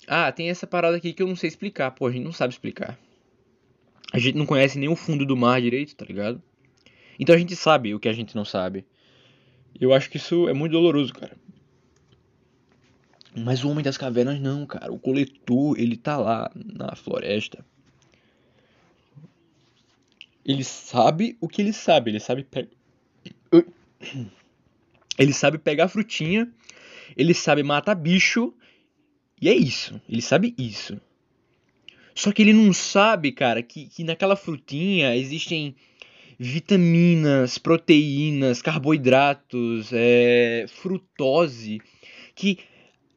[0.06, 1.90] ah, tem essa parada aqui que eu não sei explicar.
[1.90, 2.98] Pô, a gente não sabe explicar.
[4.12, 6.42] A gente não conhece nem o fundo do mar direito, tá ligado?
[7.18, 8.86] Então a gente sabe o que a gente não sabe.
[9.78, 11.36] Eu acho que isso é muito doloroso, cara.
[13.36, 14.90] Mas o Homem das Cavernas não, cara.
[14.90, 17.64] O coletor, ele tá lá na floresta.
[20.48, 22.10] Ele sabe o que ele sabe.
[22.10, 22.70] Ele sabe pegar.
[25.18, 26.50] Ele sabe pegar frutinha.
[27.16, 28.54] Ele sabe matar bicho.
[29.42, 30.00] E é isso.
[30.08, 30.98] Ele sabe isso.
[32.14, 35.76] Só que ele não sabe, cara, que, que naquela frutinha existem
[36.38, 41.80] vitaminas, proteínas, carboidratos, é, frutose,
[42.34, 42.58] que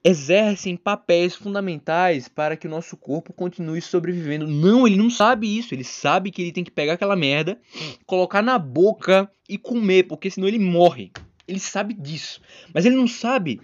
[0.03, 4.47] exercem papéis fundamentais para que o nosso corpo continue sobrevivendo.
[4.47, 5.73] Não, ele não sabe isso.
[5.73, 7.59] Ele sabe que ele tem que pegar aquela merda,
[8.05, 11.11] colocar na boca e comer, porque senão ele morre.
[11.47, 12.41] Ele sabe disso.
[12.73, 13.61] Mas ele não sabe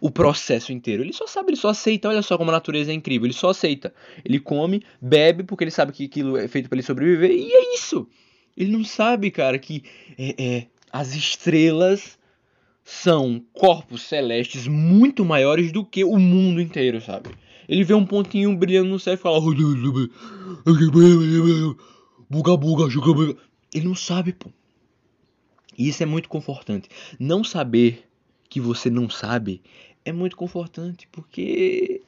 [0.00, 1.02] o processo inteiro.
[1.02, 2.08] Ele só sabe, ele só aceita.
[2.08, 3.26] Olha só como a natureza é incrível.
[3.26, 3.92] Ele só aceita.
[4.24, 7.30] Ele come, bebe, porque ele sabe que aquilo é feito para ele sobreviver.
[7.30, 8.08] E é isso.
[8.56, 9.82] Ele não sabe, cara, que
[10.18, 12.17] é, é, as estrelas
[12.90, 17.28] são corpos celestes muito maiores do que o mundo inteiro, sabe?
[17.68, 19.38] Ele vê um pontinho brilhando no céu e fala.
[22.30, 23.36] Buga, buga,
[23.74, 24.48] Ele não sabe, pô.
[25.76, 26.88] E isso é muito confortante.
[27.20, 28.08] Não saber
[28.48, 29.60] que você não sabe
[30.02, 32.00] é muito confortante, porque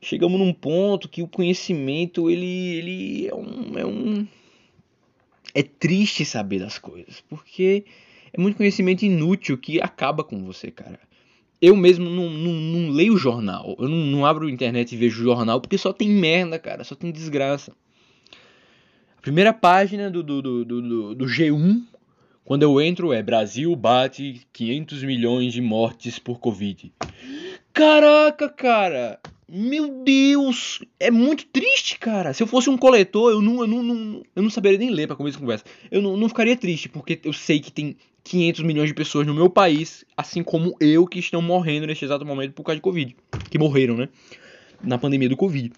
[0.00, 4.28] chegamos num ponto que o conhecimento ele, ele é um, é um.
[5.52, 7.84] É triste saber das coisas, porque
[8.32, 10.98] é muito conhecimento inútil que acaba com você, cara.
[11.60, 13.76] Eu mesmo não, não, não leio jornal.
[13.78, 16.82] Eu não, não abro a internet e vejo jornal porque só tem merda, cara.
[16.82, 17.72] Só tem desgraça.
[19.16, 21.82] A primeira página do, do, do, do, do G1,
[22.44, 26.92] quando eu entro, é Brasil bate 500 milhões de mortes por Covid.
[27.72, 29.20] Caraca, cara!
[29.48, 30.80] Meu Deus!
[30.98, 32.32] É muito triste, cara.
[32.32, 35.06] Se eu fosse um coletor, eu não, eu não, não, eu não saberia nem ler
[35.06, 35.64] pra começar essa conversa.
[35.90, 39.34] Eu não, não ficaria triste, porque eu sei que tem 500 milhões de pessoas no
[39.34, 43.16] meu país, assim como eu, que estão morrendo neste exato momento por causa de Covid.
[43.50, 44.08] Que morreram, né?
[44.82, 45.72] Na pandemia do Covid.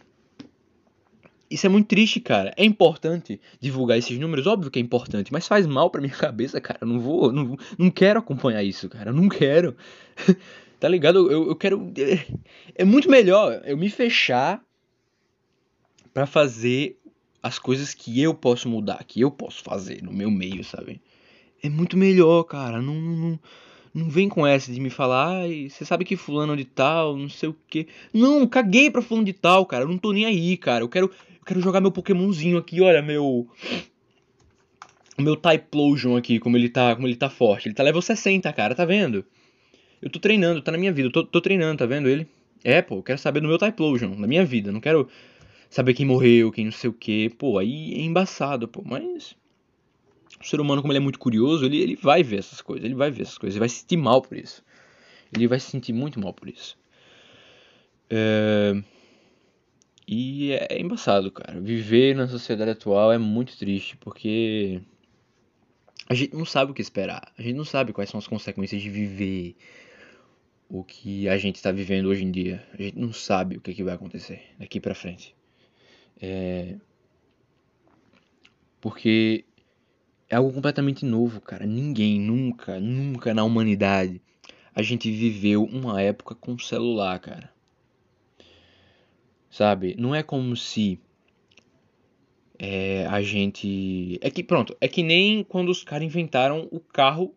[1.50, 2.52] Isso é muito triste, cara.
[2.56, 6.60] É importante divulgar esses números, óbvio que é importante, mas faz mal pra minha cabeça,
[6.60, 6.80] cara.
[6.82, 9.10] Eu não vou, não, não quero acompanhar isso, cara.
[9.10, 9.76] Eu não quero.
[10.80, 11.32] Tá ligado?
[11.32, 11.90] Eu, eu quero.
[11.96, 12.26] É,
[12.74, 14.62] é muito melhor eu me fechar
[16.12, 16.98] para fazer
[17.42, 21.00] as coisas que eu posso mudar, que eu posso fazer no meu meio, sabe?
[21.64, 22.82] É muito melhor, cara.
[22.82, 23.40] Não, não,
[23.94, 27.48] não vem com essa de me falar, você sabe que fulano de tal, não sei
[27.48, 27.88] o que.
[28.12, 29.84] Não, caguei pra fulano de tal, cara.
[29.84, 30.84] Eu não tô nem aí, cara.
[30.84, 33.48] Eu quero, eu quero jogar meu Pokémonzinho aqui, olha, meu.
[35.18, 37.66] Meu Typlosion aqui, como ele tá, como ele tá forte.
[37.66, 39.24] Ele tá level 60, cara, tá vendo?
[40.02, 41.08] Eu tô treinando, tá na minha vida.
[41.08, 42.28] Eu tô, tô treinando, tá vendo ele?
[42.62, 44.70] É, pô, eu quero saber do meu Typlosion, na minha vida.
[44.70, 45.08] Não quero
[45.70, 47.30] saber quem morreu, quem não sei o que.
[47.30, 48.82] Pô, aí é embaçado, pô.
[48.84, 49.34] Mas
[50.40, 52.84] o ser humano, como ele é muito curioso, ele, ele vai ver essas coisas.
[52.84, 53.54] Ele vai ver essas coisas.
[53.54, 54.62] Ele vai se sentir mal por isso.
[55.32, 56.76] Ele vai se sentir muito mal por isso.
[58.10, 58.74] É...
[60.06, 61.60] E é, é embaçado, cara.
[61.60, 64.82] Viver na sociedade atual é muito triste, porque
[66.08, 67.32] a gente não sabe o que esperar.
[67.38, 69.56] A gente não sabe quais são as consequências de viver
[70.68, 72.66] o que a gente está vivendo hoje em dia.
[72.72, 75.34] A gente não sabe o que, que vai acontecer daqui para frente.
[76.20, 76.76] É...
[78.80, 79.46] Porque
[80.34, 81.64] é algo completamente novo, cara.
[81.64, 84.20] Ninguém, nunca, nunca na humanidade
[84.74, 87.52] a gente viveu uma época com celular, cara.
[89.48, 89.94] Sabe?
[89.96, 90.98] Não é como se
[92.58, 94.18] é, a gente.
[94.20, 97.32] É que, pronto, é que nem quando os caras inventaram o carro.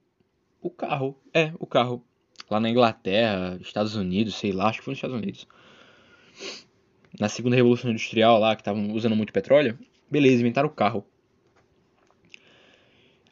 [0.59, 2.03] O carro, é, o carro
[2.49, 5.47] lá na Inglaterra, Estados Unidos, sei lá, acho que foi nos Estados Unidos.
[7.19, 9.77] Na segunda revolução industrial lá, que estavam usando muito petróleo,
[10.09, 11.05] beleza, inventaram o carro.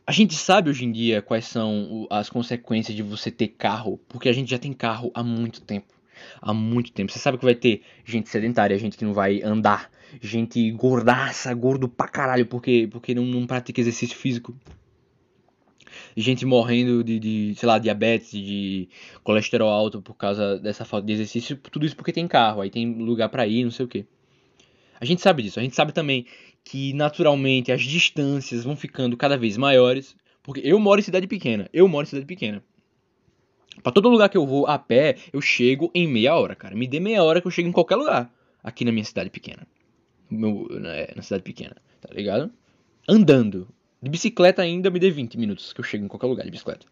[0.07, 4.29] A gente sabe hoje em dia quais são as consequências de você ter carro, porque
[4.29, 5.93] a gente já tem carro há muito tempo.
[6.41, 7.11] Há muito tempo.
[7.11, 9.89] Você sabe que vai ter gente sedentária, gente que não vai andar,
[10.21, 14.55] gente gordaça, gordo pra caralho, porque, porque não, não pratica exercício físico
[16.17, 18.87] gente morrendo de, de, sei lá, diabetes, de
[19.23, 22.93] colesterol alto por causa dessa falta de exercício, tudo isso porque tem carro, aí tem
[22.93, 24.05] lugar para ir, não sei o que.
[24.99, 26.25] A gente sabe disso, a gente sabe também
[26.65, 31.69] que naturalmente as distâncias vão ficando cada vez maiores, porque eu moro em cidade pequena,
[31.71, 32.61] eu moro em cidade pequena.
[33.83, 36.75] Pra todo lugar que eu vou a pé, eu chego em meia hora, cara.
[36.75, 39.67] Me dê meia hora que eu chego em qualquer lugar aqui na minha cidade pequena.
[40.29, 42.51] Meu, na, na cidade pequena, tá ligado?
[43.07, 43.67] Andando.
[44.01, 46.87] De bicicleta ainda me dê 20 minutos que eu chego em qualquer lugar de bicicleta.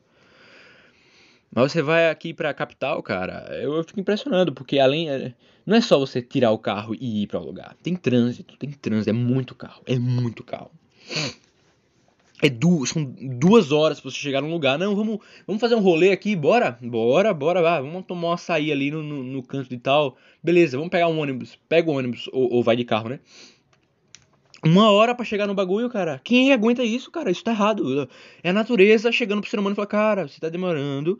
[1.53, 5.09] Mas você vai aqui pra capital, cara, eu, eu fico impressionado, porque além.
[5.09, 5.33] É,
[5.65, 7.75] não é só você tirar o carro e ir para o lugar.
[7.81, 10.71] Tem trânsito, tem trânsito, é muito carro, é muito carro.
[12.41, 14.77] é duas, são duas horas pra você chegar num lugar.
[14.77, 16.77] Não, vamos, vamos fazer um rolê aqui, bora?
[16.81, 17.81] Bora, bora, vai.
[17.81, 20.17] Vamos tomar um açaí ali no, no, no canto de tal.
[20.43, 21.57] Beleza, vamos pegar um ônibus.
[21.69, 23.19] Pega o ônibus, ou, ou vai de carro, né?
[24.65, 26.19] Uma hora para chegar no bagulho, cara.
[26.23, 27.31] Quem aguenta isso, cara?
[27.31, 28.09] Isso tá errado.
[28.41, 31.19] É a natureza chegando pro ser humano e falar, cara, você tá demorando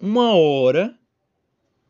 [0.00, 0.96] uma hora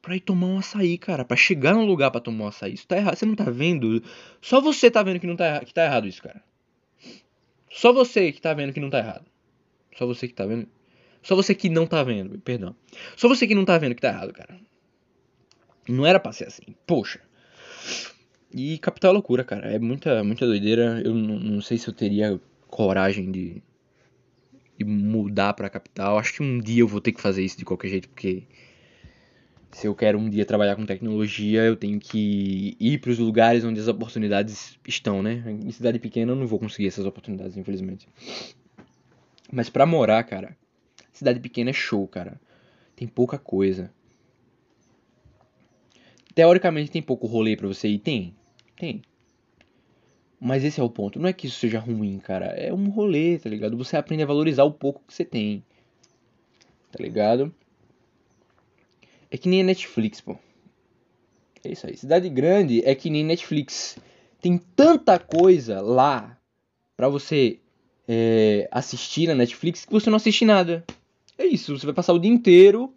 [0.00, 1.24] pra ir tomar um açaí, cara.
[1.24, 2.74] Pra chegar num lugar pra tomar um açaí.
[2.74, 3.16] Isso tá errado.
[3.16, 4.02] Você não tá vendo?
[4.40, 6.42] Só você tá vendo que, não tá, que tá errado isso, cara.
[7.70, 9.26] Só você que tá vendo que não tá errado.
[9.96, 10.68] Só você que tá vendo.
[11.22, 12.74] Só você que não tá vendo, perdão.
[13.16, 14.58] Só você que não tá vendo que tá errado, cara.
[15.88, 16.74] Não era pra ser assim.
[16.86, 17.20] Poxa.
[18.54, 19.70] E capital é loucura, cara.
[19.70, 21.02] É muita, muita doideira.
[21.04, 23.62] Eu não, não sei se eu teria coragem de,
[24.78, 26.18] de mudar pra capital.
[26.18, 28.44] Acho que um dia eu vou ter que fazer isso de qualquer jeito, porque
[29.72, 33.64] se eu quero um dia trabalhar com tecnologia, eu tenho que ir para os lugares
[33.64, 35.42] onde as oportunidades estão, né?
[35.46, 38.08] Em cidade pequena eu não vou conseguir essas oportunidades, infelizmente.
[39.52, 40.56] Mas para morar, cara,
[41.12, 42.40] cidade pequena é show, cara.
[42.94, 43.92] Tem pouca coisa.
[46.34, 48.34] Teoricamente tem pouco rolê para você ir, tem.
[48.76, 49.02] Tem.
[50.40, 51.18] Mas esse é o ponto.
[51.18, 52.46] Não é que isso seja ruim, cara.
[52.46, 53.76] É um rolê, tá ligado?
[53.76, 55.64] Você aprende a valorizar o pouco que você tem.
[56.92, 57.52] Tá ligado?
[59.30, 60.38] É que nem a Netflix, pô.
[61.64, 61.96] É isso aí.
[61.96, 63.98] Cidade grande é que nem Netflix.
[64.40, 66.38] Tem tanta coisa lá
[66.96, 67.58] pra você
[68.06, 70.84] é, assistir na Netflix que você não assiste nada.
[71.36, 71.76] É isso.
[71.76, 72.94] Você vai passar o dia inteiro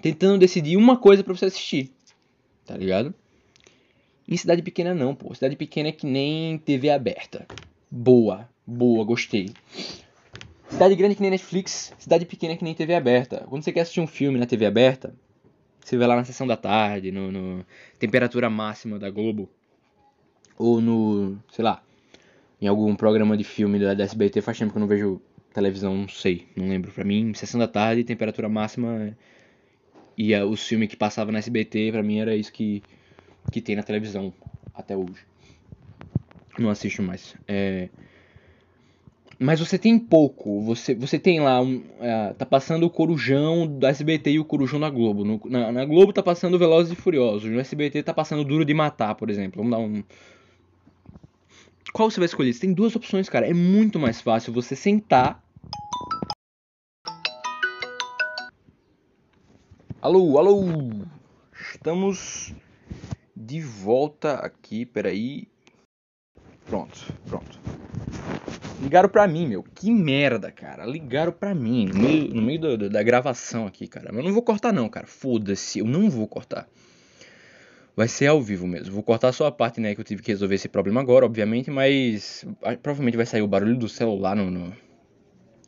[0.00, 1.90] tentando decidir uma coisa para você assistir.
[2.64, 3.14] Tá ligado?
[4.30, 5.34] Em cidade pequena não, pô.
[5.34, 7.46] Cidade pequena é que nem TV aberta.
[7.90, 9.50] Boa, boa, gostei.
[10.68, 13.44] Cidade grande que nem Netflix, cidade pequena que nem TV aberta.
[13.48, 15.12] Quando você quer assistir um filme na TV aberta,
[15.80, 17.66] você vê lá na sessão da tarde, no, no
[17.98, 19.50] temperatura máxima da Globo,
[20.56, 21.82] ou no, sei lá,
[22.62, 24.40] em algum programa de filme da, da SBT.
[24.40, 25.20] Faz tempo que eu não vejo
[25.52, 26.92] televisão, não sei, não lembro.
[26.92, 29.16] Pra mim, sessão da tarde, temperatura máxima
[30.16, 32.80] e a, os filmes que passavam na SBT, pra mim era isso que,
[33.50, 34.32] que tem na televisão
[34.74, 35.26] até hoje.
[36.58, 37.34] Não assisto mais.
[37.46, 37.88] É,
[39.42, 40.60] mas você tem pouco.
[40.60, 41.62] Você, você tem lá.
[41.62, 45.24] Um, é, tá passando o Corujão do SBT e o Corujão da Globo.
[45.24, 47.50] No, na, na, Globo tá passando Velozes e Furiosos.
[47.50, 49.62] No SBT tá passando Duro de Matar, por exemplo.
[49.62, 50.04] Vamos dar um.
[51.94, 52.52] Qual você vai escolher?
[52.52, 53.48] Você tem duas opções, cara.
[53.48, 55.42] É muito mais fácil você sentar.
[60.02, 60.64] Alô, alô!
[61.72, 62.54] Estamos
[63.40, 64.84] de volta aqui.
[64.84, 65.48] Peraí.
[66.66, 67.58] Pronto, pronto.
[68.82, 69.62] Ligaram pra mim, meu.
[69.62, 70.86] Que merda, cara.
[70.86, 74.08] Ligaram pra mim no meio, no meio do, do, da gravação aqui, cara.
[74.10, 75.06] Mas eu não vou cortar, não, cara.
[75.06, 75.80] Foda-se.
[75.80, 76.68] Eu não vou cortar.
[77.96, 78.94] Vai ser ao vivo mesmo.
[78.94, 81.70] Vou cortar só a parte, né, que eu tive que resolver esse problema agora, obviamente.
[81.70, 82.46] Mas
[82.82, 84.72] provavelmente vai sair o barulho do celular no, no,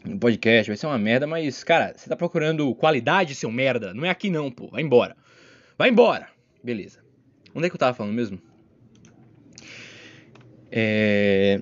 [0.04, 0.70] no podcast.
[0.70, 1.26] Vai ser uma merda.
[1.26, 3.92] Mas, cara, você tá procurando qualidade, seu merda?
[3.92, 4.68] Não é aqui, não, pô.
[4.68, 5.16] Vai embora.
[5.76, 6.28] Vai embora.
[6.62, 7.01] Beleza.
[7.54, 8.38] Onde é que eu tava falando mesmo?
[10.70, 11.60] É.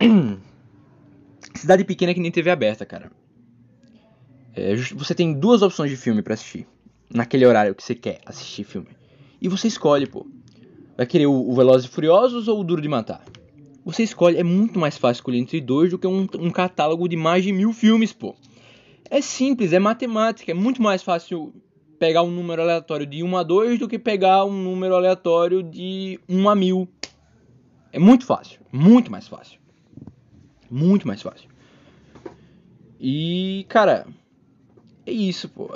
[1.54, 3.10] Cidade pequena que nem TV aberta, cara.
[4.54, 6.66] É, você tem duas opções de filme para assistir.
[7.12, 8.88] Naquele horário que você quer assistir filme.
[9.40, 10.26] E você escolhe, pô.
[10.96, 13.24] Vai querer o, o Velozes e Furiosos ou o Duro de Matar?
[13.84, 14.38] Você escolhe.
[14.38, 17.52] É muito mais fácil escolher entre dois do que um, um catálogo de mais de
[17.52, 18.34] mil filmes, pô.
[19.10, 20.50] É simples, é matemática.
[20.50, 21.52] É muito mais fácil
[21.98, 26.18] pegar um número aleatório de 1 a 2 do que pegar um número aleatório de
[26.28, 26.88] 1 a 1000.
[27.92, 28.60] É muito fácil.
[28.72, 29.60] Muito mais fácil.
[30.70, 31.48] Muito mais fácil.
[33.00, 34.06] E, cara,
[35.06, 35.70] é isso, pô.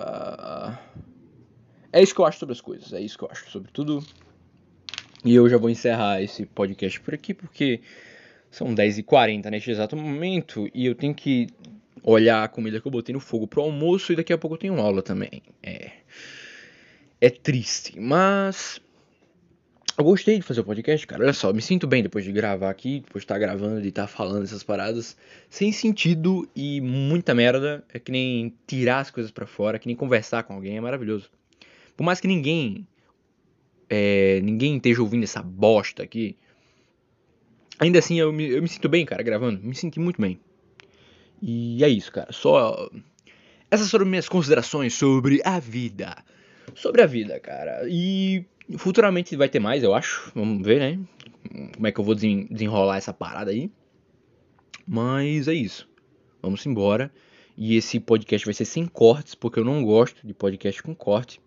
[1.93, 2.93] É isso que eu acho sobre as coisas.
[2.93, 4.03] É isso que eu acho sobre tudo.
[5.25, 7.81] E eu já vou encerrar esse podcast por aqui, porque
[8.51, 10.69] são 10h40 neste exato momento.
[10.75, 11.49] E eu tenho que
[12.03, 14.13] olhar a comida que eu botei no fogo pro almoço.
[14.13, 15.43] E daqui a pouco eu tenho aula também.
[15.63, 15.91] É.
[17.21, 18.81] É triste, mas
[19.99, 21.25] eu gostei de fazer o podcast, cara.
[21.25, 24.07] Olha só, me sinto bem depois de gravar aqui, depois de estar gravando, de estar
[24.07, 25.17] falando essas paradas
[25.51, 27.85] sem sentido e muita merda.
[27.93, 31.29] É que nem tirar as coisas para fora, que nem conversar com alguém, é maravilhoso.
[31.97, 32.87] Por mais que ninguém
[33.91, 36.37] é, ninguém esteja ouvindo essa bosta aqui,
[37.81, 39.61] ainda assim eu me, eu me sinto bem, cara, gravando.
[39.61, 40.39] Me sinto muito bem.
[41.41, 42.32] E é isso, cara.
[42.32, 42.91] Só
[43.70, 46.16] essas foram minhas considerações sobre a vida.
[46.74, 47.82] Sobre a vida, cara.
[47.89, 48.45] E
[48.76, 50.30] Futuramente vai ter mais, eu acho.
[50.34, 51.01] Vamos ver, né?
[51.74, 53.70] Como é que eu vou desenrolar essa parada aí.
[54.86, 55.89] Mas é isso.
[56.43, 57.11] Vamos embora.
[57.57, 61.41] E esse podcast vai ser sem cortes, porque eu não gosto de podcast com corte.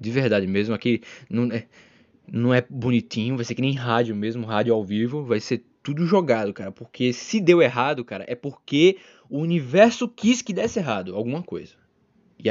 [0.00, 0.74] De verdade mesmo.
[0.74, 1.66] Aqui não é,
[2.26, 5.24] não é bonitinho, vai ser que nem rádio mesmo, rádio ao vivo.
[5.24, 6.72] Vai ser tudo jogado, cara.
[6.72, 8.96] Porque se deu errado, cara, é porque
[9.28, 11.74] o universo quis que desse errado alguma coisa.
[12.38, 12.48] E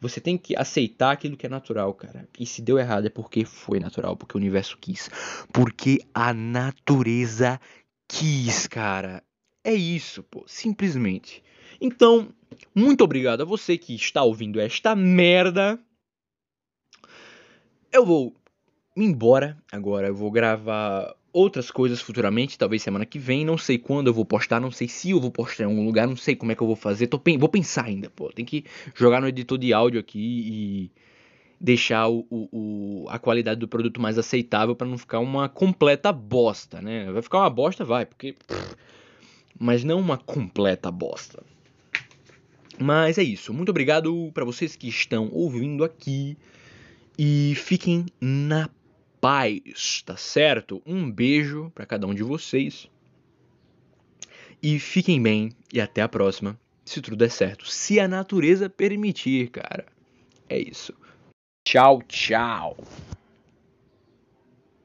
[0.00, 2.28] você tem que aceitar aquilo que é natural, cara.
[2.38, 5.10] E se deu errado é porque foi natural, porque o universo quis.
[5.52, 7.60] Porque a natureza
[8.08, 9.22] quis, cara.
[9.62, 11.42] É isso, pô, simplesmente.
[11.80, 12.28] Então,
[12.74, 15.78] muito obrigado a você que está ouvindo esta merda.
[17.92, 18.34] Eu vou
[18.96, 20.06] embora agora.
[20.06, 23.44] Eu vou gravar outras coisas futuramente, talvez semana que vem.
[23.44, 26.06] Não sei quando eu vou postar, não sei se eu vou postar em algum lugar,
[26.06, 27.08] não sei como é que eu vou fazer.
[27.08, 28.30] Tô, vou pensar ainda, pô.
[28.32, 28.64] Tem que
[28.94, 30.90] jogar no editor de áudio aqui e
[31.60, 36.80] deixar o, o, a qualidade do produto mais aceitável para não ficar uma completa bosta,
[36.80, 37.10] né?
[37.10, 38.36] Vai ficar uma bosta, vai, porque.
[39.58, 41.42] Mas não uma completa bosta.
[42.78, 43.52] Mas é isso.
[43.52, 46.36] Muito obrigado para vocês que estão ouvindo aqui.
[47.16, 48.68] E fiquem na
[49.24, 50.82] paz, tá certo?
[50.84, 52.90] Um beijo para cada um de vocês.
[54.62, 57.66] E fiquem bem e até a próxima, se tudo der certo.
[57.66, 59.86] Se a natureza permitir, cara.
[60.46, 60.92] É isso.
[61.66, 62.76] Tchau, tchau.